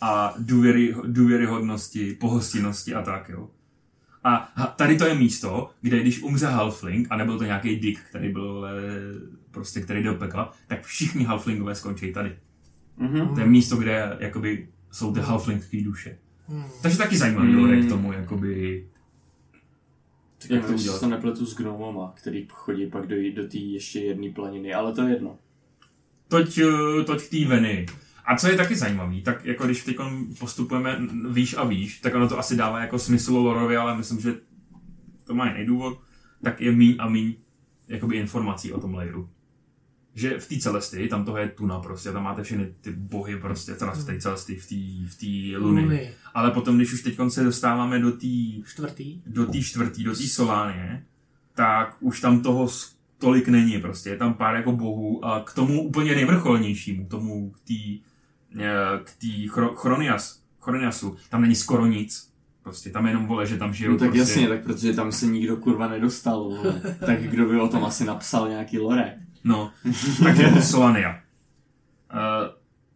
[0.01, 3.49] a důvěry, důvěryhodnosti, pohostinnosti a tak, jo.
[4.23, 8.31] A tady to je místo, kde když umře Halfling, a nebyl to nějaký dick, který
[8.31, 8.71] byl eh,
[9.51, 12.37] prostě, který do pekla, tak všichni Halflingové skončí tady.
[12.97, 13.35] Mhm.
[13.35, 16.17] To je místo, kde jakoby jsou ty Halflingské duše.
[16.47, 16.63] Hmm.
[16.81, 18.85] Takže taky zajímavý lore k tomu, jakoby...
[20.41, 20.99] Tak Jak to udělat?
[20.99, 25.01] to nepletu s gnomama, který chodí pak do, do té ještě jedné planiny, ale to
[25.01, 25.37] je jedno.
[26.27, 27.85] Toť, eh, toť k té Veny.
[28.29, 29.97] A co je taky zajímavý, tak jako když teď
[30.39, 30.99] postupujeme
[31.29, 34.35] výš a výš, tak ono to asi dává jako smysl lorově, ale myslím, že
[35.23, 35.99] to má jiný důvod,
[36.43, 37.35] tak je míň a míň
[37.87, 39.29] jakoby informací o tom layeru.
[40.15, 43.73] Že v té celesty, tam toho je tuna prostě, tam máte všechny ty bohy prostě,
[43.73, 45.81] teda v té celesty, v té v té luny.
[45.81, 46.11] Luny.
[46.33, 48.27] Ale potom, když už teď se dostáváme do té
[48.67, 49.21] Čtvrtý.
[49.25, 51.05] do té čtvrtý, do té Solánie,
[51.55, 52.69] tak už tam toho
[53.17, 54.09] tolik není prostě.
[54.09, 58.08] Je tam pár jako bohů a k tomu úplně nejvrcholnějšímu, k tomu k té
[59.03, 62.29] k tý chro, Chronias, Chroniasu, tam není skoro nic.
[62.63, 64.19] Prostě tam jenom vole, že tam žijou No tak prostě.
[64.19, 66.81] jasně, tak protože tam se nikdo kurva nedostal, vole.
[67.05, 69.15] tak kdo by o tom asi napsal nějaký lore.
[69.43, 69.71] No,
[70.23, 71.09] takže Solania.
[72.13, 72.47] Uh,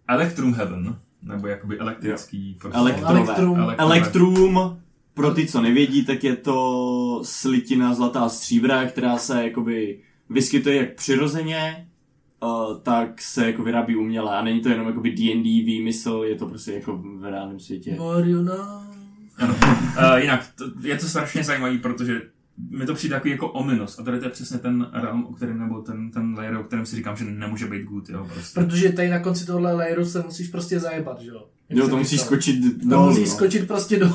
[0.08, 2.78] Electrum Heaven, nebo jakoby elektrický prostě.
[2.80, 3.10] Elektrové.
[3.12, 3.60] Elektrum.
[3.60, 3.76] Elektrové.
[3.78, 4.80] Elektrum,
[5.14, 9.99] pro ty, co nevědí, tak je to slitina zlatá stříbra, která se jakoby
[10.30, 11.88] vyskytuje jak přirozeně,
[12.44, 16.46] uh, tak se jako vyrábí uměle a není to jenom jakoby D&D výmysl, je to
[16.46, 17.96] prostě jako v reálném světě.
[18.00, 18.88] Mariona.
[19.38, 19.56] Ano.
[19.98, 22.22] Uh, jinak, to, je to strašně zajímavý, protože
[22.70, 24.00] mi to přijde takový jako ominos.
[24.00, 26.86] A tady to je přesně ten realm, o kterém, nebo ten, ten layer, o kterém
[26.86, 28.62] si říkám, že nemůže být good, jo, prostě.
[28.62, 31.48] Protože tady na konci tohle layeru se musíš prostě zajebat, že jo?
[31.70, 33.36] Jak Jo, to musíš skočit To dolů, musíš no.
[33.36, 34.10] skočit prostě do...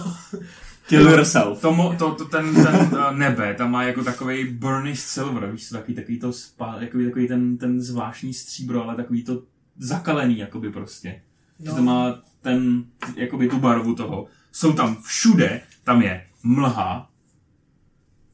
[0.89, 1.61] Kill yourself.
[1.61, 5.69] To, mo, to, to, ten, ten uh, nebe, tam má jako takový burnished silver, víš
[5.69, 9.43] co, takový, takový to spá, takový, takový ten, ten zvláštní stříbro, ale takový to
[9.79, 11.23] zakalený, jakoby prostě.
[11.61, 11.71] No.
[11.71, 12.85] Že to má ten,
[13.17, 14.27] jakoby tu barvu toho.
[14.53, 17.11] Jsou tam všude, tam je mlha,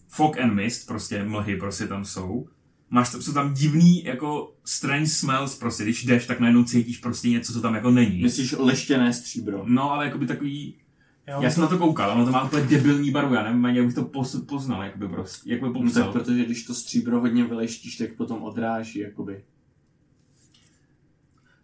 [0.09, 2.48] fog and mist, prostě mlhy prostě tam jsou.
[2.90, 7.28] Máš tam, jsou tam divný jako strange smells prostě, když jdeš, tak najednou cítíš prostě
[7.28, 8.22] něco, co tam jako není.
[8.22, 9.64] Myslíš leštěné stříbro.
[9.66, 10.74] No, ale jakoby takový,
[11.26, 13.76] Jo, já jsem na to koukal, ono to má úplně debilní barvu, já nevím ani,
[13.78, 16.12] jak bych to pos, poznal, jakoby prostě, jak by No tak popsal.
[16.12, 19.44] protože když to stříbro hodně vyleštíš, tak potom odráží, jakoby.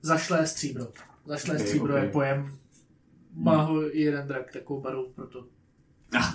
[0.02, 0.86] Zašlé stříbro.
[1.26, 2.02] Zašlé Ok, stříbro ok.
[2.02, 2.56] je pojem.
[3.34, 5.46] Má ho i jeden drak takovou barvu, proto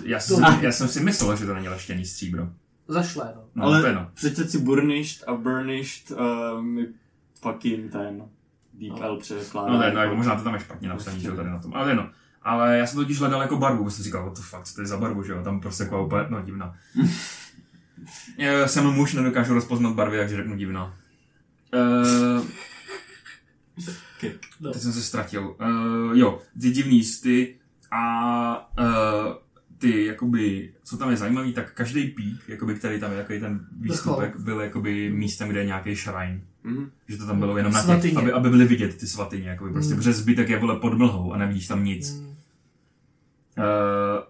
[0.04, 2.48] Já, jsem, To- já jsem si myslel, že to není leštěný stříbro.
[2.88, 3.42] zašlé, no.
[3.54, 4.10] No, Ale to je no.
[4.14, 6.86] přečet si burnished a burnished uh, mi
[7.40, 8.28] fucking ten
[8.74, 9.02] Deep No.
[9.02, 9.72] L překládá.
[9.72, 11.58] No to je no, jako- jako možná to tam je špatně napsaný, že tady na
[11.58, 12.10] tom, ale no.
[12.46, 14.80] Ale já jsem totiž hledal jako barvu, protože jsem říkal, what the fuck, co to
[14.80, 16.76] je za barvu, že jo, tam prostě jako úplně, no divná.
[18.38, 20.94] Já jsem muž, nedokážu rozpoznat barvy, takže řeknu divná.
[21.74, 22.44] Uh,
[24.60, 24.72] no.
[24.72, 25.56] Teď jsem se ztratil.
[25.60, 27.56] Uh, jo, ty divný sty
[27.90, 29.34] a uh,
[29.78, 33.66] ty, jakoby, co tam je zajímavý, tak každý pík, jakoby, který tam je, takový ten
[33.80, 36.40] výstupek, byl jakoby místem, kde je nějaký shrine.
[36.64, 36.90] Mhm.
[37.08, 39.94] Že to tam bylo jenom na těch, aby, aby byly vidět ty svatyně, jakoby, prostě,
[39.94, 39.98] Mm.
[40.00, 42.20] protože zbytek je vole pod mlhou a nevidíš tam nic.
[42.20, 42.35] Mm.
[43.58, 44.24] Uh,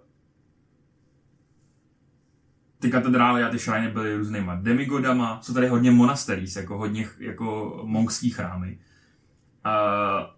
[2.79, 7.81] ty katedrály a ty shriny byly různýma demigodama, jsou tady hodně monasteries, jako hodně jako
[7.85, 8.79] monkský chrámy.
[9.67, 10.37] Uh,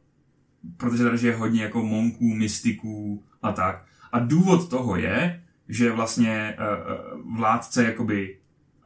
[0.76, 3.84] protože tady je hodně jako monků, mystiků a tak.
[4.12, 8.38] A důvod toho je, že vlastně uh, vládce jakoby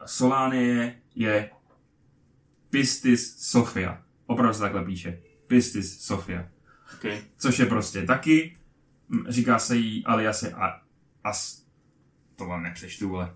[0.05, 1.49] Solánie je
[2.69, 4.01] Pistis Sofia.
[4.25, 5.19] Opravdu se takhle píše.
[5.47, 6.47] Pistis Sofia.
[6.93, 7.21] Okay.
[7.37, 8.57] Což je prostě taky,
[9.29, 10.81] říká se jí alias je a,
[11.23, 11.63] as,
[12.35, 13.33] to vám nepřečtu, vole.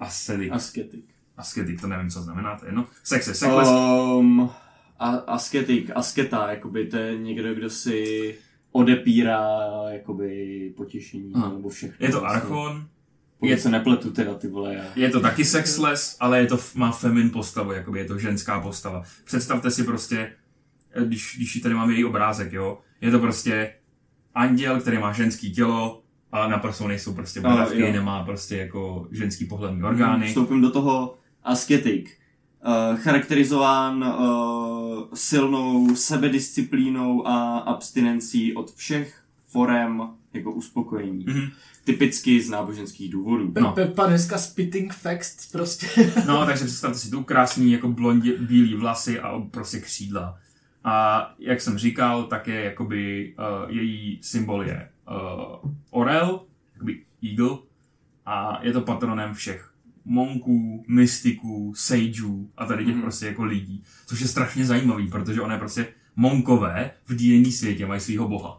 [0.00, 0.52] Ascetic.
[0.52, 1.04] Asketik.
[1.36, 2.86] Ascetic, to nevím, co znamená, to je jedno.
[3.04, 3.68] Sexe, sekles.
[3.68, 4.50] Um,
[4.98, 8.34] a, asketik, asketa, jakoby to je někdo, kdo si
[8.72, 9.48] odepírá
[9.88, 11.52] jakoby potěšení Aha.
[11.52, 12.06] nebo všechno.
[12.06, 12.40] Je to vlastně.
[12.40, 12.88] Archon,
[13.38, 14.74] Pokud je- se nepletu teda ty vole.
[14.74, 14.84] Já.
[14.96, 19.02] je to taky sexless, ale je to, má femin postavu, jakoby je to ženská postava.
[19.24, 20.32] Představte si prostě,
[20.92, 23.74] eh, když, když tady máme její obrázek, jo, je to prostě
[24.34, 26.02] anděl, který má ženský tělo,
[26.32, 30.28] ale na prsou nejsou prostě bradavky, nemá prostě jako ženský pohlední orgány.
[30.28, 31.14] Vstoupím do toho
[31.44, 32.18] asketik.
[32.66, 40.02] Uh, charakterizován uh, silnou sebedisciplínou a abstinencí od všech forem
[40.32, 41.24] jako uspokojení.
[41.28, 41.50] Mhm.
[41.84, 43.52] Typicky z náboženských důvodů.
[43.60, 43.72] No.
[43.72, 46.12] Pepa dneska spitting facts prostě.
[46.26, 50.38] No, takže představte si tu krásný jako blondě, bílý vlasy a prostě křídla.
[50.84, 56.40] A jak jsem říkal, tak je jakoby uh, její symbol je uh, orel,
[56.74, 57.58] jakoby eagle,
[58.26, 59.72] a je to patronem všech
[60.04, 63.02] monků, mystiků, sageů a tady těch Mhm.
[63.02, 63.82] prostě jako lidí.
[64.06, 68.58] Což je strašně zajímavý, protože ona je prostě monkové v D&D světě mají svého boha.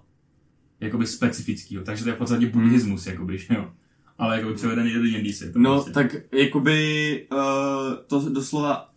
[0.80, 3.71] jakoby specifického, takže to je v podstatě buddhismus, jakoby, že jo.
[4.17, 5.51] Ale jakoby převedený do D&D se.
[5.55, 5.91] No, prostě.
[5.91, 7.38] tak jakoby uh,
[8.07, 8.93] to doslova,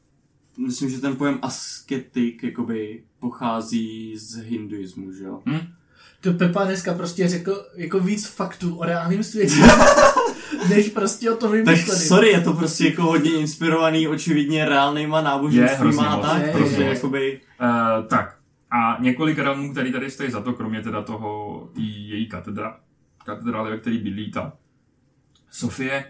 [0.58, 5.42] myslím, že ten pojem asketik jakoby pochází z hinduismu, že jo?
[5.46, 5.60] Hm?
[6.20, 9.54] To Pepa dneska prostě řekl jako víc faktů o reálném světě,
[10.68, 12.08] než prostě o tom Tak vymyšleným.
[12.08, 16.88] sorry, je to prostě jako hodně inspirovaný očividně reálnýma náboženstvíma a tak, je, takže je.
[16.88, 18.36] jakoby, Uh, tak,
[18.70, 22.80] a několik realmů, který tady stojí za to, kromě teda toho, tý její katedra,
[23.24, 24.52] katedrály, ve který bydlí ta
[25.50, 26.04] Sofie,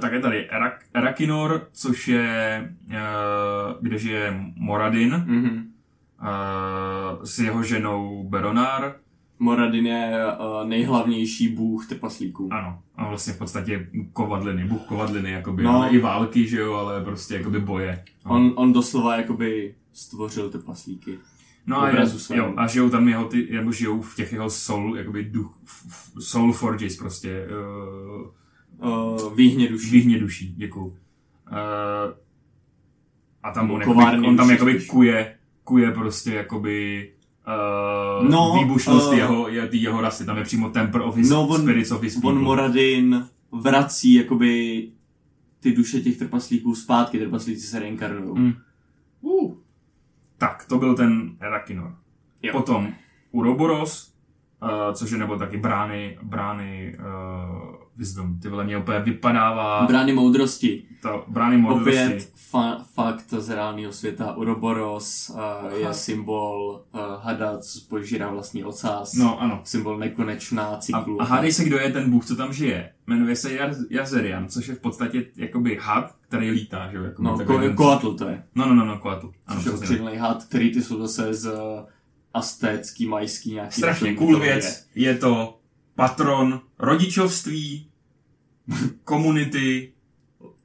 [0.00, 2.94] tak je tady Erak, Erakinor, což je, uh,
[3.80, 5.66] kde žije Moradin, mhm.
[6.20, 8.94] uh, s jeho ženou Beronar,
[9.38, 12.48] Moradin je uh, nejhlavnější bůh trpaslíků.
[12.52, 15.70] ano, a vlastně v podstatě kovadliny, bůh kovadliny, jakoby, No.
[15.70, 18.04] ale i války, že jo, ale prostě jakoby boje.
[18.26, 18.32] No.
[18.32, 21.18] On, on doslova jakoby stvořil trpaslíky.
[21.66, 24.96] No a, je, jo, a žijou tam jeho ty, nebo žijou v těch jeho soul,
[24.96, 25.58] jakoby duch,
[26.18, 28.26] soul forges prostě, uh,
[28.84, 29.90] Uh, výhně duší.
[29.90, 30.86] výhně duší, děkuju.
[30.86, 30.96] Uh,
[33.42, 34.88] a tam on, jakoby, on tam jakoby spíš.
[34.88, 37.10] kuje, kuje prostě jakoby
[38.22, 41.46] uh, No, výbušnost eh, jeho, je, jeho rasy, tam je přímo Temper of his No,
[41.48, 42.30] on- Spirits of his people.
[42.30, 44.82] On Moradin vrací jakoby
[45.60, 48.38] ty duše těch trpaslíků zpátky, trpaslíci se reinkarnují.
[48.40, 48.52] Mm.
[49.20, 49.54] Uh,
[50.38, 51.94] Tak, to byl ten Erakinor.
[52.42, 52.52] Jo.
[52.52, 52.94] Potom
[53.30, 54.14] Uroboros,
[54.62, 58.38] uh, což je nebo taky brány, brány uh, Wisdom.
[58.40, 60.82] Ty vole mě úplně vypadává Brány moudrosti.
[61.02, 62.00] ta brány moudrosti.
[62.04, 64.36] Opět fa- fakt z reálného světa.
[64.36, 65.92] Uroboros uh, je Aha.
[65.94, 69.14] symbol uh, hada, co požírá vlastní ocas.
[69.14, 69.60] No, ano.
[69.64, 71.22] Symbol nekonečná A, cyklu.
[71.22, 72.92] a hádej se, kdo je ten bůh, co tam žije.
[73.06, 77.02] Jmenuje se Jar- Jazerian, což je v podstatě jakoby had, který lítá, že jo?
[77.04, 78.42] Jakoby No, takový ko- Koatl to je.
[78.54, 79.30] No, no, no, no, Koatl.
[79.46, 81.60] Ano, Což je had, který ty jsou zase z uh,
[82.34, 83.72] astécký, majský nějaký.
[83.74, 84.86] Strašně cool věc.
[84.94, 85.58] Je to
[85.96, 87.88] patron rodičovství,
[89.04, 89.92] komunity,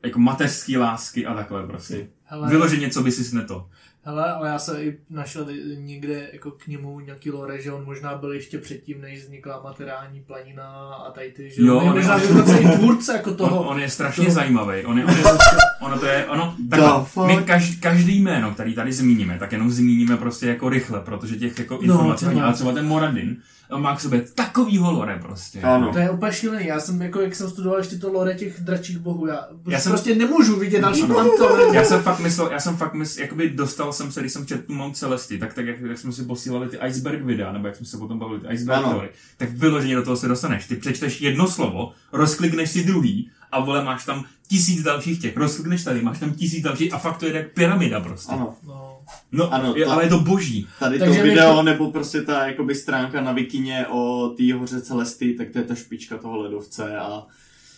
[0.04, 2.08] jako mateřský lásky a takhle prostě.
[2.24, 3.68] hele, Vyloženě, co by si to.
[4.04, 8.16] hele, ale já jsem i našel někde jako k němu nějaký lore, že on možná
[8.18, 10.64] byl ještě předtím, než vznikla materiální planina
[11.08, 13.62] a tady ty, že Jo, on je on je- možná dokonce i tvůrce jako toho.
[13.62, 14.86] On, on je strašně toho- zajímavý.
[14.86, 15.24] On je, on je,
[15.82, 20.18] ono to je, ono, takhle, my každý, každý jméno, který tady zmíníme, tak jenom zmíníme
[20.18, 22.44] prostě jako rychle, protože těch jako No, informací, třeba.
[22.44, 23.38] ale třeba ten Moradin
[23.78, 25.62] má k sobě takovýho lore prostě.
[25.62, 25.92] Ano.
[25.94, 26.66] To je úplně šílený.
[26.66, 29.92] Já jsem jako, jak jsem studoval ještě to lore těch dračích bohů, já, já jsem-
[29.92, 31.72] prostě nemůžu vidět další panto.
[31.74, 34.62] Já jsem fakt myslel, já jsem fakt myslel, jakoby dostal jsem se, když jsem četl
[34.68, 37.76] tu Mount Celesty, tak, tak jak, jak jsme si posílali ty iceberg videa, nebo jak
[37.76, 38.90] jsme se potom bavili, ty iceberg Ano.
[38.90, 40.68] teorie, tak vyloženě do toho se dostaneš.
[40.68, 45.84] Ty přečteš jedno slovo, rozklikneš si druhý a vole máš tam tisíc dalších těch, rozklikneš
[45.84, 48.32] tady, máš tam tisíc dalších a fakt to je jak pyramida prostě.
[48.32, 48.56] Ano.
[48.68, 48.91] No.
[49.32, 50.68] No, Ano, to- ale je to boží.
[50.80, 54.54] Tady Takže to my video, to- nebo prostě ta jakoby stránka na Wikině o té
[54.54, 57.24] hoře Celesty, tak to je ta špička toho ledovce a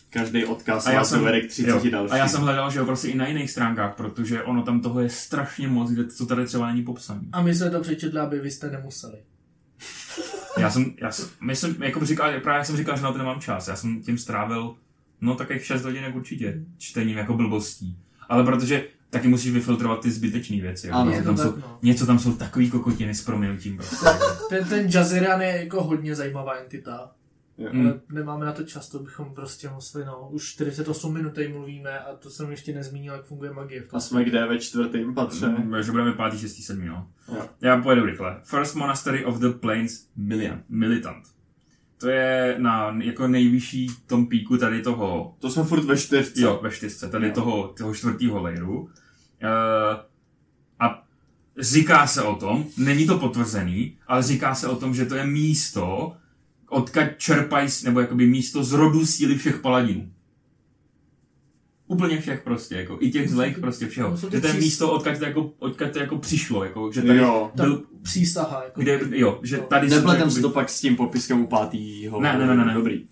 [0.10, 2.14] každý odkaz A já jsem, vede k 30 jo, dalším.
[2.14, 5.00] a já jsem hledal, že jo, prostě i na jiných stránkách, protože ono tam toho
[5.02, 7.22] je strašně moc, kde co tady třeba není popsané.
[7.32, 9.18] A my jsme to přečetli, aby vy jste nemuseli.
[10.58, 13.68] Já jsem, já jsem, myslím, jako říkal, právě jsem říkal, že na to nemám čas.
[13.68, 14.76] Já jsem tím strávil,
[15.22, 17.98] no takových 6 hodinek určitě, čtením jako blbostí.
[18.30, 18.84] Ale protože
[19.14, 20.88] taky musíš vyfiltrovat ty zbytečné věci.
[20.88, 20.94] jo.
[20.96, 21.80] Ano, Něco tam, tak, jsou, no.
[21.82, 24.06] něco tam jsou takový kokotiny s proměnutím prostě.
[24.50, 27.12] Ten, ten Jazirian je jako hodně zajímavá entita.
[27.74, 27.82] Mm.
[27.88, 30.28] Ale nemáme na to čas, to bychom prostě museli, no.
[30.32, 33.82] Už 48 minut tady mluvíme a to jsem ještě nezmínil, jak funguje magie.
[33.82, 33.98] V tom.
[33.98, 35.48] A jsme kde ve čtvrtém patře?
[35.48, 37.08] Mm, že budeme pátý, šestý, sedmý, no.
[37.28, 37.42] Jo.
[37.62, 38.42] Já pojedu rychle.
[38.44, 41.24] First Monastery of the Plains Milian, Militant.
[41.98, 46.42] To je na jako nejvyšší tom píku tady toho To jsme furt ve čtyřce.
[46.42, 47.34] Jo, ve čtyřce, tady Jo.
[47.34, 48.90] toho, toho čtvrtého layeru.
[49.44, 50.00] Uh,
[50.80, 51.04] a
[51.60, 55.26] říká se o tom, není to potvrzený, ale říká se o tom, že to je
[55.26, 56.14] místo,
[56.70, 60.12] odkud čerpají, nebo jakoby místo z rodu síly všech paladinů.
[61.88, 64.10] Úplně všech prostě, jako i těch zlejch prostě všeho.
[64.10, 67.02] No, Že to je přís- místo, odkud to jako, odkud to jako přišlo, jako, že
[67.02, 67.52] tady Jo.
[67.58, 68.64] Ta byl, přísaha.
[68.64, 72.22] Jako kde, jo, že tady Nepletem jakoby- si to pak s tím popiskem u pátýho.
[72.22, 72.74] Ne, ne, ne, ne, ne.
[72.74, 73.08] Dobrý.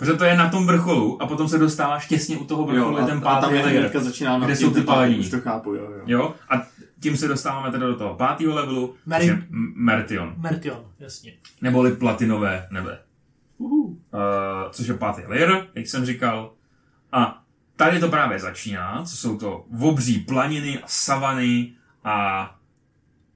[0.00, 3.02] Protože to je na tom vrcholu a potom se dostáváš těsně u toho vrcholu, je
[3.02, 3.90] a, ten a pátý tam je layer.
[4.00, 5.20] začíná na kde jsou ty ten pátý, paladini.
[5.20, 6.02] Už to chápu, jo, jo.
[6.06, 6.62] Jo, a
[7.00, 11.32] tím se dostáváme teda do toho pátého levelu, Meri- což je M- Mertion, Mertion, jasně.
[11.62, 12.98] neboli platinové nebe,
[13.58, 13.84] Uhu.
[13.84, 13.96] uh,
[14.70, 16.52] což je pátý layer, jak jsem říkal.
[17.12, 17.42] A
[17.76, 21.72] tady to právě začíná, co jsou to obří planiny a savany
[22.04, 22.50] a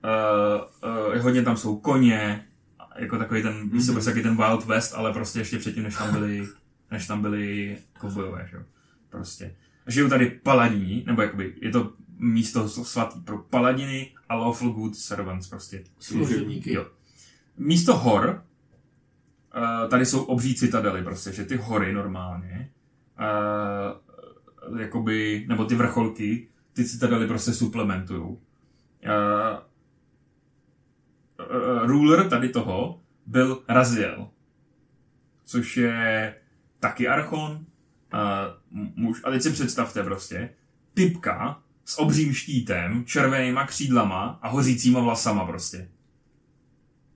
[0.05, 2.54] uh, uh, hodně tam jsou koně, a
[2.99, 3.85] jako takový ten, mm-hmm.
[3.85, 3.93] Mhm.
[3.93, 6.49] prostě ten Wild West, ale prostě ještě předtím, než tam byli,
[6.91, 8.63] než tam byli kovbojové, že jo,
[9.11, 9.57] prostě.
[9.87, 15.49] Žijou tady paladini, nebo jakoby je to místo svatý pro paladiny a lawful good servants
[15.49, 15.85] prostě.
[15.99, 16.73] Služebníky.
[16.73, 16.87] Jo.
[17.57, 18.45] místo hor,
[19.57, 22.71] uh, tady jsou obří citadely prostě, že ty hory normálně,
[24.71, 28.39] uh, jakoby, nebo ty vrcholky, ty citadely prostě suplementují.
[31.51, 34.29] Uh, uh, ruler tady toho byl Raziel,
[35.45, 36.35] což je
[36.81, 37.59] taky archon, uh,
[38.97, 40.49] muž, a teď si představte prostě,
[40.95, 45.89] typka s obřím štítem, červenýma křídlama a hořícíma vlasama prostě.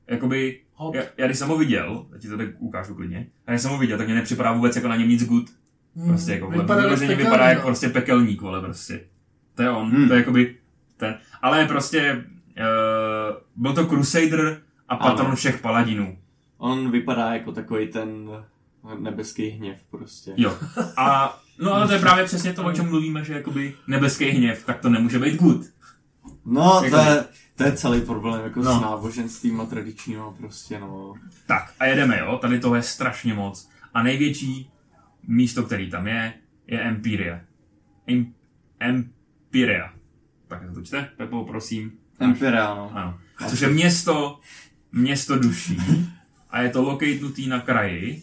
[0.07, 0.95] Jakoby, Hot.
[0.95, 3.71] já, já, když jsem ho viděl, já ti to tak ukážu klidně, a když jsem
[3.71, 5.51] ho viděl, tak mě nepřipadá vůbec jako na něm nic good.
[5.97, 6.09] Hmm.
[6.09, 7.67] Prostě jako, Vypadá vypadá, pekelně, vypadá jako no.
[7.67, 9.01] prostě pekelník, vole, prostě.
[9.55, 10.09] To je on, Hmm.
[10.09, 10.57] to je jakoby
[10.97, 11.19] ten.
[11.43, 12.25] Ale prostě,
[12.59, 12.65] uh,
[13.57, 15.37] byl to Crusader a patron Ano.
[15.37, 16.19] všech paladinů.
[16.59, 18.31] On vypadá jako takový ten
[18.99, 20.35] nebeský hněv prostě.
[20.37, 20.59] Jo.
[20.97, 24.65] A, no ale to je právě přesně to, o čem mluvíme, že jakoby nebeský hněv,
[24.65, 25.67] tak to nemůže být good.
[26.45, 27.25] No, Jako- to je,
[27.57, 28.79] to je celý problém jako No.
[28.79, 31.15] s náboženstvím a tradičního prostě, no.
[31.47, 33.69] Tak a jedeme, jo, tady toho je strašně moc.
[33.95, 34.71] A největší
[35.27, 36.35] místo, který tam je,
[36.67, 37.41] je Empiria.
[38.07, 38.35] Em,
[38.81, 39.93] Empiria.
[40.49, 41.93] Tak to čte, Pepo, prosím.
[42.19, 42.91] Empira, no.
[42.95, 43.19] Ano.
[43.49, 44.41] Což je město,
[44.93, 45.79] město duší
[46.51, 48.23] a je to locatenutý na kraji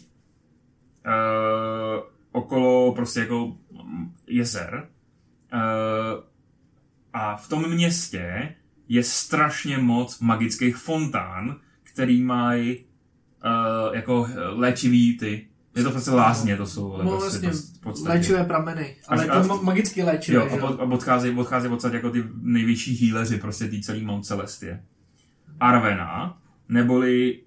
[1.06, 4.88] uh, okolo prostě jako mm, jezer
[5.54, 6.24] uh,
[7.12, 8.54] a v tom městě
[8.88, 16.56] je strašně moc magických fontán, který mají uh, jako léčivý ty je to prostě lázně,
[16.56, 18.18] to jsou ale No prostě vlastně, v podstatě.
[18.18, 18.96] léčivé prameny.
[19.08, 21.92] Ale Až- to a- ma- magické léčivé, Jo, že a, pod, a odcházejí, odcházejí odsaď
[21.92, 24.84] jako ty největší healeři, prostě tý celý Mount Celestie.
[25.60, 27.40] Arvena, neboli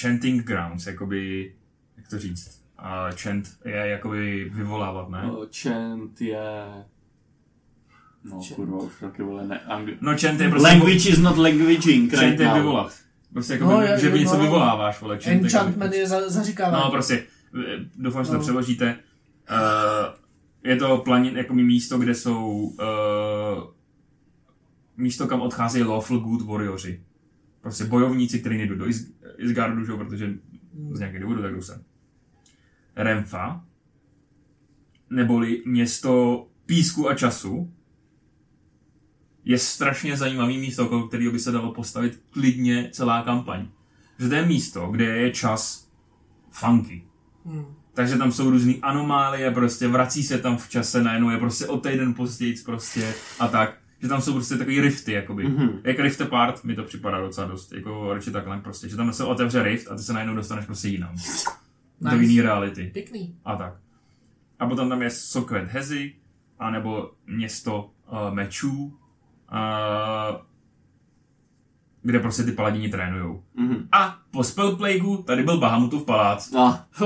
[0.00, 1.52] Chanting Grounds, jakoby,
[1.96, 5.22] jak to říct, uh, chant je jakoby vyvolávat, ne?
[5.26, 6.38] no chant je...
[8.24, 8.54] No Chant.
[8.56, 9.60] kurva, už taky vole ne...
[9.60, 9.96] Angli...
[10.00, 10.68] No chant je prostě...
[10.68, 12.54] Language is not languaging Chant right je now.
[12.56, 12.92] vyvolat.
[13.32, 14.42] Prostě jako, No, je- že vy něco no.
[14.42, 15.18] vyvoláváš, vole.
[15.18, 16.82] Chant Enchantment je za, zaříkávání.
[16.84, 17.26] No, prostě,
[17.60, 18.42] eh, doufám, že to No.
[18.42, 18.96] přeložíte.
[19.50, 20.14] Uh,
[20.70, 22.78] je to planin, jako místo, kde jsou uh,
[24.96, 27.02] místo, kam odcházejí lawful good warrioři.
[27.60, 29.92] Prostě bojovníci, kteří nejdou do Is- Isgardu, že?
[29.92, 30.34] protože
[30.92, 31.82] z nějakého důvodu tak jdou sem.
[32.96, 33.64] Renfa,
[35.10, 37.72] neboli město písku a času,
[39.44, 43.68] je strašně zajímavý místo, okolo kterého by se dalo postavit klidně celá kampaň.
[44.18, 45.90] Že to je místo, kde je čas
[46.50, 47.04] funky.
[47.44, 47.64] Hmm.
[47.94, 51.76] Takže tam jsou různé anomálie, prostě vrací se tam v čase, najednou je prostě o
[51.76, 53.78] týden později prostě a tak.
[54.02, 55.44] Že tam jsou prostě takový rifty, jakoby.
[55.44, 55.68] Mhm.
[55.68, 55.80] Mm-hmm.
[55.84, 58.88] Jak rift apart, mi to připadá docela dost, jako Ratchet Clank prostě.
[58.88, 61.14] Že tam se otevře rift a ty se najednou dostaneš prostě jinam.
[61.14, 61.50] Nice.
[62.00, 62.90] Do jiný reality.
[62.94, 63.34] Pěkný.
[63.44, 63.74] A tak.
[64.58, 66.14] A potom tam je Sokvet Hezi,
[66.58, 68.98] anebo město uh, mečů,
[72.02, 73.44] kde prostě ty paladini trénujou.
[73.54, 73.88] Mhm.
[73.92, 76.54] A po Spellplagu tady byl Bahamutův palác.
[76.54, 76.74] Ah,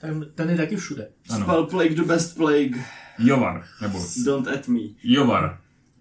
[0.00, 1.08] ten, ten je taky všude.
[1.30, 1.44] Ano.
[1.44, 2.84] spell plague the best plague.
[3.18, 4.80] Jovar, nebo Don't at me.
[5.02, 5.60] Jovar,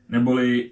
[0.09, 0.71] neboli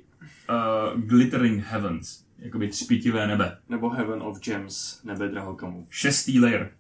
[0.50, 3.58] uh, Glittering Heavens, jakoby třpitivé nebe.
[3.70, 5.88] Nebo Heaven of Gems, nebe drahokamů.
[5.90, 6.72] Šestý layer.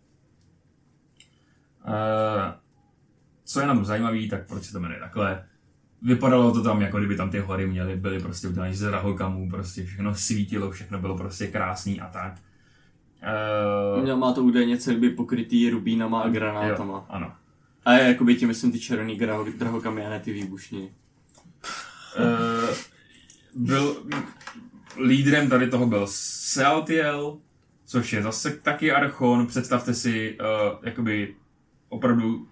[1.87, 2.53] Uh,
[3.43, 5.45] co je na tom zajímavý, tak proč se to jmenuje takhle?
[6.03, 9.85] Vypadalo to tam, jako kdyby tam ty hory měly, byly prostě udělané z drahokamů, prostě
[9.85, 12.33] všechno svítilo, všechno bylo prostě krásný a tak.
[13.97, 16.93] Uh, Měl má to údajně celý pokrytý rubínama a granátama.
[16.93, 17.31] jo, ano.
[17.85, 20.89] A je jakoby tím myslím ty červený draho- drahokamy a ne ty výbušniny.
[22.19, 22.75] Uh,
[23.55, 24.03] byl
[25.05, 27.37] lídrem tady toho byl Sealtiel,
[27.85, 29.47] což je zase taky Archon.
[29.47, 31.35] Představte si uh, jakoby
[31.89, 32.47] opravdu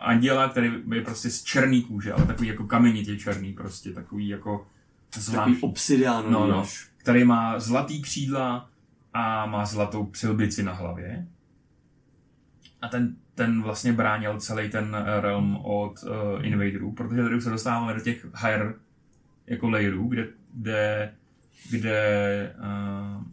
[0.00, 4.66] anděla, který je prostě z černý kůže, ale takový jako kamenitě černý prostě, takový jako
[5.10, 5.60] Takový zvláštní.
[5.60, 8.70] obsidiánový No, no, který má zlatý křídla
[9.14, 11.26] a má zlatou přilbici na hlavě.
[12.82, 17.44] A ten, ten vlastně bránil celý ten eh, realm od uh, invaderů, protože tady už
[17.44, 18.74] se dostáváme do těch higher
[19.46, 21.14] jako layerů, kde, kde,
[21.70, 23.24] kde uh,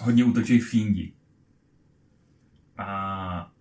[0.00, 1.12] hodně útočí fiindi.
[2.78, 3.52] A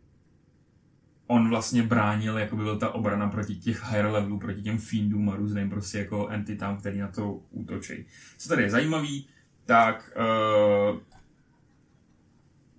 [1.33, 5.29] on vlastně bránil, jako by byl ta obrana proti těch higher levelů, proti těm fiendům
[5.29, 8.05] a různým prostě jako entitám, který na to útočí.
[8.37, 9.27] Co tady je zajímavý,
[9.65, 10.99] tak uh,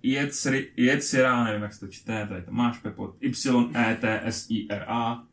[0.03, 5.23] Jecri- Jecira, nevím jak se to čte, tady to máš Pepo, Y-E-T-S-I-R-A,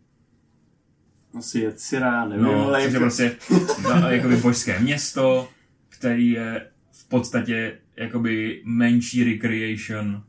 [1.38, 3.00] Asi je Cira, nevím, no, ale což je jako...
[3.00, 3.36] prostě
[4.08, 5.48] jakoby božské město,
[5.88, 10.24] který je v podstatě jakoby menší recreation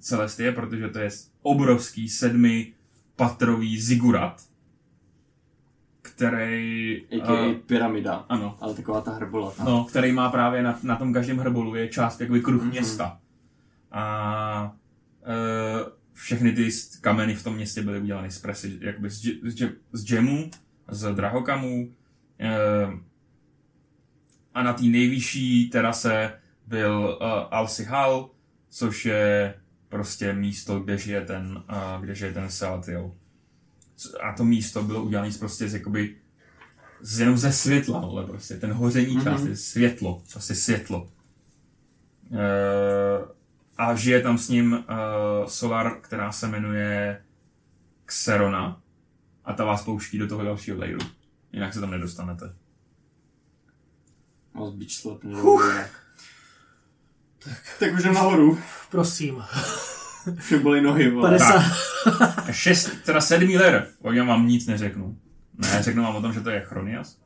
[0.00, 1.10] Celestie, protože to je
[1.44, 2.72] obrovský sedmi
[3.16, 4.42] patrový zigurat,
[6.02, 6.96] který...
[7.10, 7.46] A.k.a.
[7.50, 8.14] eh, pyramida.
[8.28, 9.64] ano, Ale taková ta hrbolatá.
[9.64, 12.70] no, který má právě na, na tom každém hrbolu je část jakoby kruh Mhm.
[12.70, 13.20] města.
[13.92, 14.76] A
[15.22, 15.34] e,
[16.12, 16.68] všechny ty
[17.00, 20.50] kameny v tom městě byly udělány z presy, jakoby z, z, z džemů,
[20.88, 21.92] z drahokamů.
[22.40, 22.54] E,
[24.54, 28.30] a na té nejvyšší terase byl uh, Alsi Hall,
[28.70, 29.54] což je
[29.94, 33.12] prostě místo, kde žije ten, uh, kde žije ten Selatiel.
[33.96, 36.16] C- A to místo bylo udělané z prostě z jakoby
[37.00, 39.24] z, jenom ze světla, ale prostě ten hoření Mhm.
[39.24, 41.08] část je světlo, prostě světlo.
[42.30, 42.38] Uh,
[43.76, 44.80] a žije tam s ním uh,
[45.46, 47.24] Solar, která se jmenuje
[48.06, 48.82] Xerona
[49.44, 51.00] a ta vás pouští do toho dalšího lejru.
[51.52, 52.54] Jinak se tam nedostanete.
[54.76, 55.90] Beach slap nedovolíme.
[57.44, 57.58] Tak.
[57.78, 58.58] tak už jdem nahoru.
[58.90, 59.42] Prosím.
[60.38, 61.30] Všem byly nohy, vole.
[61.30, 61.62] 50.
[62.50, 65.18] Šest, teda sedmý layer, o něm vám nic neřeknu.
[65.58, 67.18] Ne, řeknu vám o tom, že to je Chronias.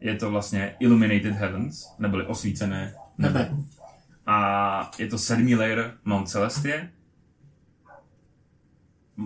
[0.00, 3.38] Je to vlastně Illuminated Heavens, neboli osvícené nebe.
[3.38, 3.56] Nebe.
[4.26, 6.90] A je to sedmý layer Mount Celestie.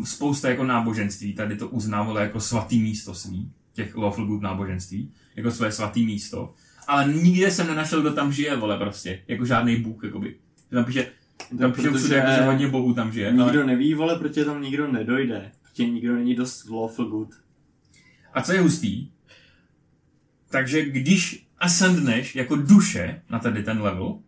[0.05, 5.51] Spousta jako náboženství tady to uznávalo jako svatý místo svý, těch lawful good náboženství, jako
[5.51, 6.55] své svatý místo.
[6.87, 9.23] Ale nikde jsem nenašel, kdo tam žije, vole, prostě.
[9.29, 10.37] Jako žádný bůh, jakoby.
[10.71, 11.07] Tam píše,
[11.59, 13.33] tam píše Protože všude, jako, že hodně bohů tam žije.
[13.33, 13.45] Ale...
[13.45, 15.53] Nikdo neví, vole, protože tam nikdo nedojde.
[15.63, 17.35] Protože nikdo není dost lawful good.
[18.35, 19.09] A co je hustý,
[20.51, 24.19] takže když ascendneš jako duše na tady ten level,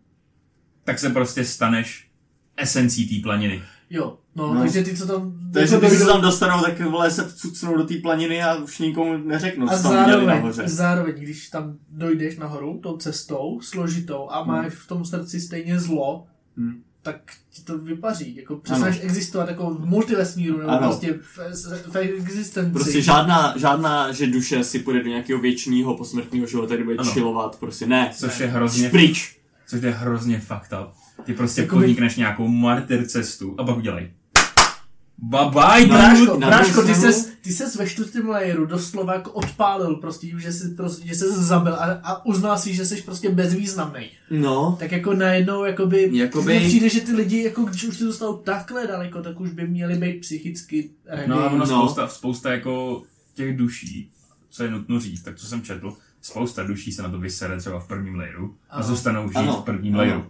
[0.83, 2.09] tak se prostě staneš
[2.57, 3.61] esencí té planiny.
[3.89, 4.61] Jo, no, No.
[4.61, 5.33] takže ty, co tam...
[5.53, 8.79] Takže jako když se tam dostanou, tak vole se vcucnou do té planiny a už
[8.79, 10.63] nikomu neřeknou, A co tam viděli zároveň, nahoře.
[10.67, 16.25] zároveň, když tam dojdeš nahoru tou cestou složitou a máš v tom srdci stejně zlo,
[16.57, 16.81] Hmm.
[17.01, 17.15] tak
[17.51, 18.35] ti to vypaří.
[18.35, 20.79] Jako přestaneš existovat jako v multivesmíru, nebo Ano.
[20.87, 21.39] prostě v,
[21.91, 22.71] v existenci.
[22.71, 27.11] Prostě žádná, žádná, že duše si půjde do nějakého věčného posmrtního života, kde bude Ano.
[27.11, 28.11] chillovat, prostě ne.
[28.15, 29.37] Což je hrozně, Pryč.
[29.67, 30.89] což je hrozně fucked up.
[31.23, 34.11] Ty prostě Jakoby- podnikneš nějakou martyr cestu a pak udělej.
[35.21, 35.97] Bye bye, No, dude!
[35.97, 40.51] Bráško, bráško, ty ses, ty ses ve čtvrtém layeru doslova jako odpálil prostě tím, že
[40.53, 44.09] jsi, prostě, že jsi zabil a, a uznal si, že jsi prostě bezvýznamný.
[44.31, 48.33] No, Tak jako najednou, jakoby, Jakoby- přijde, že ty lidi, jako když už se dostanou
[48.37, 51.27] takhle daleko, tak už by měli být psychicky ready.
[51.27, 51.65] No a ono No.
[51.65, 53.03] spousta, spousta jako
[53.33, 54.11] těch duší,
[54.49, 57.79] co je nutno říct, tak co jsem četl, spousta duší se na to vysere třeba
[57.79, 58.83] v prvním layeru a Ano.
[58.87, 59.61] zůstanou žít Ano.
[59.61, 60.03] v prvním Ano.
[60.03, 60.25] layeru.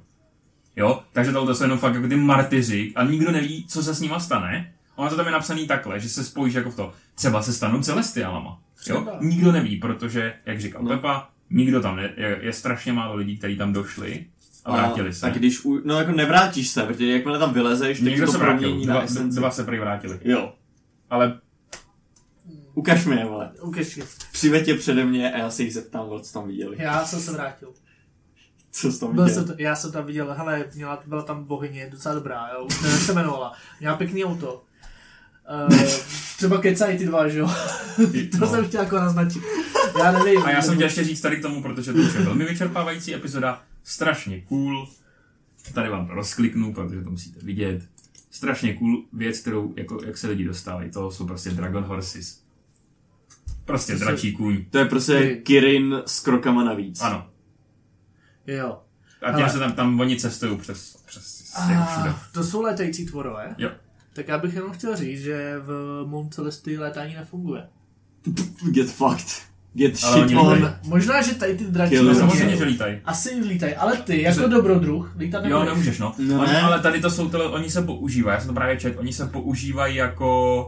[0.76, 4.02] Jo, takže tohle jsou jenom fakt jako ty martyři a nikdo neví, co se s
[4.02, 4.74] nima stane.
[4.96, 7.82] Ono to tam je napsaný takhle, že se spojíš jako v to, třeba se stanou
[7.82, 8.62] celestiálama.
[8.88, 9.08] Jo?
[9.22, 10.90] Nikdo neví, protože, jak říkal No.
[10.90, 14.26] Pepa, nikdo tam ne, je, je strašně málo lidí, kteří tam došli
[14.66, 15.26] a vrátili se.
[15.28, 18.38] A když, u, no jako nevrátíš se, protože jakmile tam vylezeš, tak Někdo to se
[18.38, 19.38] vrátil, promění na dva, esenci.
[19.38, 20.20] dva se prý vrátili.
[20.24, 20.54] Jo,
[21.10, 21.40] Ale
[22.74, 23.52] ukaž mi je, vole.
[23.62, 24.00] Ukež
[24.32, 26.76] Přived tě přede mě a já se jich zeptám, co tam viděli.
[26.80, 27.74] Já jsem se vrátil.
[28.72, 29.36] Co jsi tam Byl viděl?
[29.46, 32.82] jsem, t- já jsem tam viděl, hele, měla, byla tam bohyně, docela dobrá, jo, už
[32.82, 33.54] nevím, jak se jmenovala.
[33.80, 34.64] Měla pěkný auto.
[35.70, 35.78] Uh,
[36.38, 37.52] třeba kecají ty dva, že jo?
[38.32, 38.48] to No.
[38.48, 39.44] jsem chtěl jako naznačit.
[40.00, 40.44] Já nevím.
[40.44, 43.16] A já jsem chtěl ještě říct tady k tomu, protože to už je velmi vyčerpávající
[43.16, 44.90] epizoda, strašně cool.
[45.74, 47.82] Tady vám to rozkliknu, protože to musíte vidět.
[48.32, 52.40] Strašně cool věc, kterou, jako, jak se lidi dostávají, to jsou prostě Dragon Horses.
[53.66, 54.66] Prostě To dračí kůň.
[54.70, 57.02] To je prostě Kirin s krokama navíc.
[57.02, 57.29] Ano.
[58.58, 58.80] Jo.
[59.22, 62.10] A tím Ale- se tam, tam oni cestují přes, přes jako všude.
[62.10, 63.56] A to jsou létající tvorové.
[63.58, 63.70] Jo.
[64.14, 67.64] Tak já bych jenom chtěl říct, že v Mount Celesty létání nefunguje.
[68.72, 69.42] Get fucked.
[69.74, 70.54] Get Ale shit on.
[70.54, 70.74] lítají.
[70.88, 73.00] Možná, že tady ty dračí Kill No samozřejmě, že lítají.
[73.06, 75.70] asi lítají, ale ty jako Že- dobrodruh lítat Jo, nebudeš.
[75.74, 76.16] nemůžeš, no.
[76.20, 76.62] No oni, ne.
[76.62, 79.26] ale tady to jsou, tyhle, oni se používají, já jsem to právě čet, oni se
[79.26, 80.66] používají jako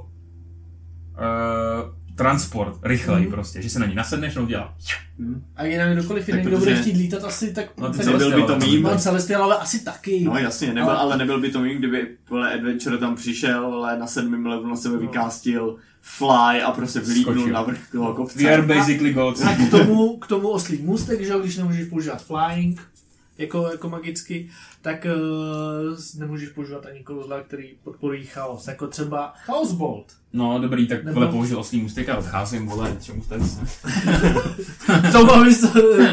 [1.12, 3.32] uh, transport, rychlej Mhm.
[3.32, 4.74] prostě, že se na ní nasedneš, no dělá.
[5.56, 7.66] A jinak kdokoliv jiný, kdo bude chtít lítat asi, tak...
[7.78, 8.82] No, ty tak Celestial, Nebyl by to ale- mým.
[8.84, 10.24] Mount Celestial, ale asi taky.
[10.26, 14.00] No jasně, nebyl, Ale- ale, nebyl by to mým, kdyby vole, Adventure tam přišel, ale
[14.00, 15.02] na sedmém levelu na sebe No.
[15.02, 17.54] vykástil fly a prostě vylítnul Skočil.
[17.54, 18.40] na vrch toho kopce.
[18.44, 19.42] We are basically gods.
[19.42, 22.82] A k tomu, k tomu oslý můstek, že jo, když nemůžeš používat flying,
[23.42, 24.50] jako, jako magicky,
[24.82, 30.06] tak uh, nemůžeš používat ani kouzla, který podporují chaos, jako třeba Chaos Bolt.
[30.34, 33.40] No dobrý, tak Nebo- vole použil oslý můstek a odcházím, vole, čemu jste
[35.10, 35.66] K tomu abys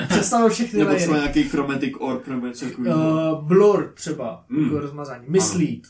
[0.09, 3.33] představil všechny Nebo třeba nějaký chromatic orb nebo něco takového.
[3.33, 4.65] Uh, blur třeba, Mm.
[4.65, 5.25] jako rozmazání.
[5.29, 5.81] Mislead,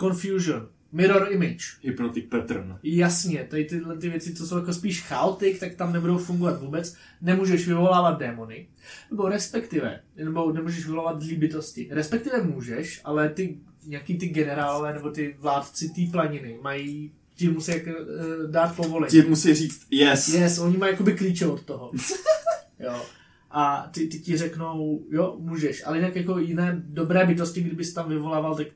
[0.00, 0.66] Confusion,
[0.96, 1.64] Mirror Image.
[1.82, 2.78] Hypnotic pattern.
[2.82, 6.96] Jasně, tady tyhle ty věci, co jsou jako spíš chaotik, tak tam nebudou fungovat vůbec.
[7.22, 8.68] Nemůžeš vyvolávat démony,
[9.10, 11.88] nebo respektive, nebo nemůžeš vyvolávat zlý bytosti.
[11.90, 17.72] Respektive můžeš, ale ty nějaký ty generálové nebo ty vládci té planiny mají ti musí
[17.72, 19.10] jak, uh, dát povolení.
[19.10, 20.28] Ti musí říct yes.
[20.28, 21.92] Yes, oni mají jakoby klíče od toho.
[22.78, 23.02] jo.
[23.50, 28.08] A ty, ty ti řeknou, jo, můžeš, ale jinak jako jiné dobré bytosti, kdybys tam
[28.08, 28.66] vyvolával, tak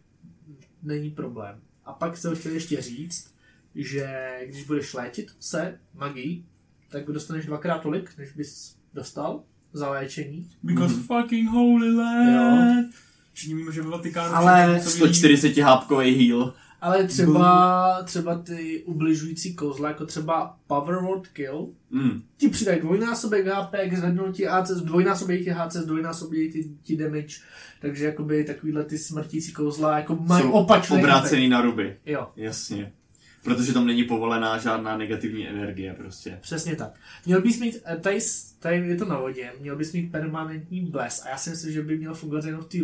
[0.83, 1.61] není problém.
[1.91, 3.34] A pak jsem chtěl ještě říct,
[3.74, 6.45] že když budeš léčit se magii,
[6.88, 10.49] tak dostaneš dvakrát tolik, než bys dostal za léčení.
[10.62, 11.03] Because mm.
[11.03, 12.95] fucking holy land.
[13.32, 14.34] Všichni že ve Vatikánu.
[14.34, 16.55] Ale 140 hápkový heal.
[16.81, 22.22] Ale třeba, třeba ty ubližující kouzla, jako třeba Power Word Kill, mm.
[22.37, 27.37] ti přidají dvojnásobek HP, zvednou ti AC, dvojnásobek ti HC, dvojnásobek ti, ti damage,
[27.81, 31.97] takže jakoby takovýhle ty smrtící kouzla jako mají opačný obrácený na ruby.
[32.07, 32.28] Jo.
[32.37, 32.93] Jasně.
[33.45, 36.38] Protože tam není povolená žádná negativní energie prostě.
[36.41, 36.95] Přesně tak.
[37.26, 38.18] Měl bys mít, eh, tady,
[38.59, 41.82] tady je to na vodě, měl bys mít permanentní bles a já si myslím, že
[41.82, 42.78] by měl fungovat jenom v té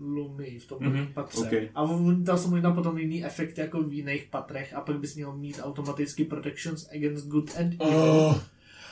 [0.00, 1.12] lumy, v tom mm-hmm.
[1.12, 1.40] patře.
[1.40, 1.68] Okay.
[1.74, 1.86] A
[2.24, 5.60] tam jsou možná potom jiný efekty jako v jiných patrech a pak bys měl mít
[5.62, 8.10] automaticky protections against good and evil.
[8.10, 8.40] Oh.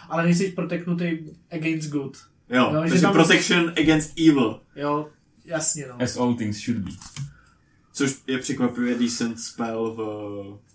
[0.09, 1.19] Ale nejsi proteknutý
[1.51, 2.17] against good.
[2.51, 4.61] Jo, no, takže protection against evil.
[4.77, 5.09] Jo,
[5.45, 6.03] jasně no.
[6.03, 6.91] As all things should be.
[7.93, 10.68] Což je překvapivě decent spell v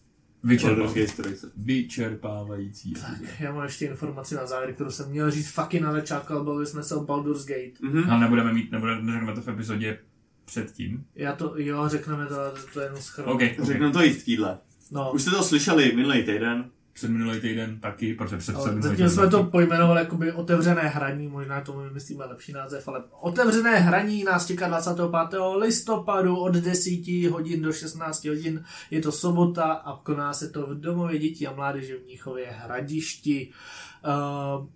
[1.55, 2.93] Vyčerpávající.
[2.93, 6.43] Tak, já mám ještě informaci na závěr, kterou jsem měl říct fucking na začátku, ale
[6.43, 7.79] bavili jsme se o Baldur's Gate.
[7.83, 8.11] Mm-hmm.
[8.11, 9.99] Ale nebudeme mít, nebudeme, neřekneme to v epizodě
[10.45, 11.05] předtím.
[11.15, 12.35] Já to, jo, řekneme to,
[12.73, 13.31] to je jenom schranu.
[13.31, 13.65] Okay, okay.
[13.65, 14.57] Řekneme to i v týdle.
[14.91, 15.11] No.
[15.13, 19.09] Už jste to slyšeli minulý týden před minulý týden taky, protože před, před minulý týden.
[19.09, 24.47] jsme to pojmenovali jakoby otevřené hraní, možná tomu myslíme lepší název, ale otevřené hraní nás
[24.47, 25.39] čeká 25.
[25.57, 28.63] listopadu od 10 hodin do 16 hodin.
[28.91, 33.51] Je to sobota a koná se to v domově dětí a mládeže v Níchově hradišti.
[34.05, 34.67] Uh,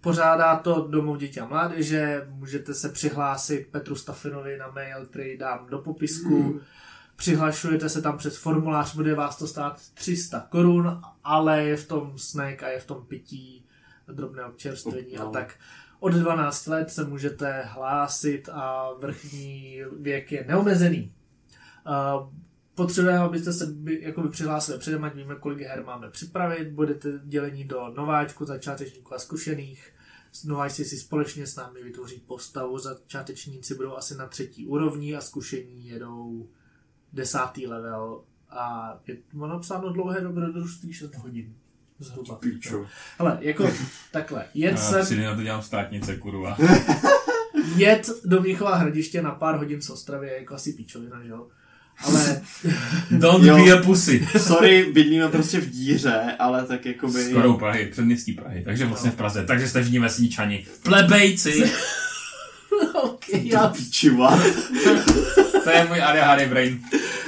[0.00, 5.66] Pořádá to domov dětí a mládeže, můžete se přihlásit Petru Stafinovi na mail, který dám
[5.70, 6.42] do popisku.
[6.42, 6.60] Mm
[7.16, 12.18] Přihlašujete se tam přes formulář, bude vás to stát 300 korun, ale je v tom
[12.18, 13.66] snack a je v tom pití,
[14.12, 15.54] drobné občerstvení a tak.
[16.00, 21.12] Od 12 let se můžete hlásit a vrchní věk je neomezený.
[22.74, 26.68] Potřebujeme, abyste se jakoby přihlásili předem, ať víme, kolik her máme připravit.
[26.68, 29.92] Budete dělení do nováčku, začátečníků a zkušených.
[30.44, 35.86] Nováčci si společně s námi vytvoří postavu, začátečníci budou asi na třetí úrovni a zkušení
[35.86, 36.48] jedou
[37.14, 41.54] desátý level a je to napsáno dlouhé dobrodružství 6 hodin.
[41.98, 42.34] Zhruba.
[42.34, 42.86] Píčo.
[43.18, 43.70] Ale jako
[44.10, 45.04] takhle, jet jsem...
[45.04, 46.56] Tři na to dělám státnice, kurva.
[47.76, 51.46] jet do Mnichova hradiště na pár hodin z Ostravy je jako asi píčovina, že jo?
[52.04, 52.42] Ale...
[53.10, 54.28] Don't jo, be a pussy.
[54.38, 57.24] Sorry, bydlíme prostě v díře, ale tak jako by...
[57.24, 59.14] Skoro u Prahy, předměstí Prahy, takže vlastně no.
[59.14, 60.66] v Praze, takže jste všichni vesničani.
[60.82, 61.72] Plebejci!
[63.02, 63.68] okay, já...
[63.68, 64.38] Píčiva.
[65.64, 66.80] To je můj ADHD brain.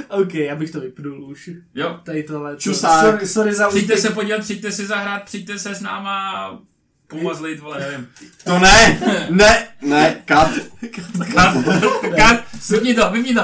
[0.09, 1.51] OK, já bych to vypnul už.
[1.75, 2.01] Jo.
[2.03, 2.57] Tady tohle.
[2.57, 3.05] Čusák.
[3.05, 4.11] Sorry, sorry za Přijďte úspěch.
[4.11, 6.59] se podívat, přijďte si zahrát, přijďte se s náma
[7.07, 8.09] pomazlit, vole, nevím.
[8.45, 10.51] To ne, ne, ne, kat.
[10.97, 11.55] Kat, kat,
[12.17, 13.43] kat, vypni to, vypni to.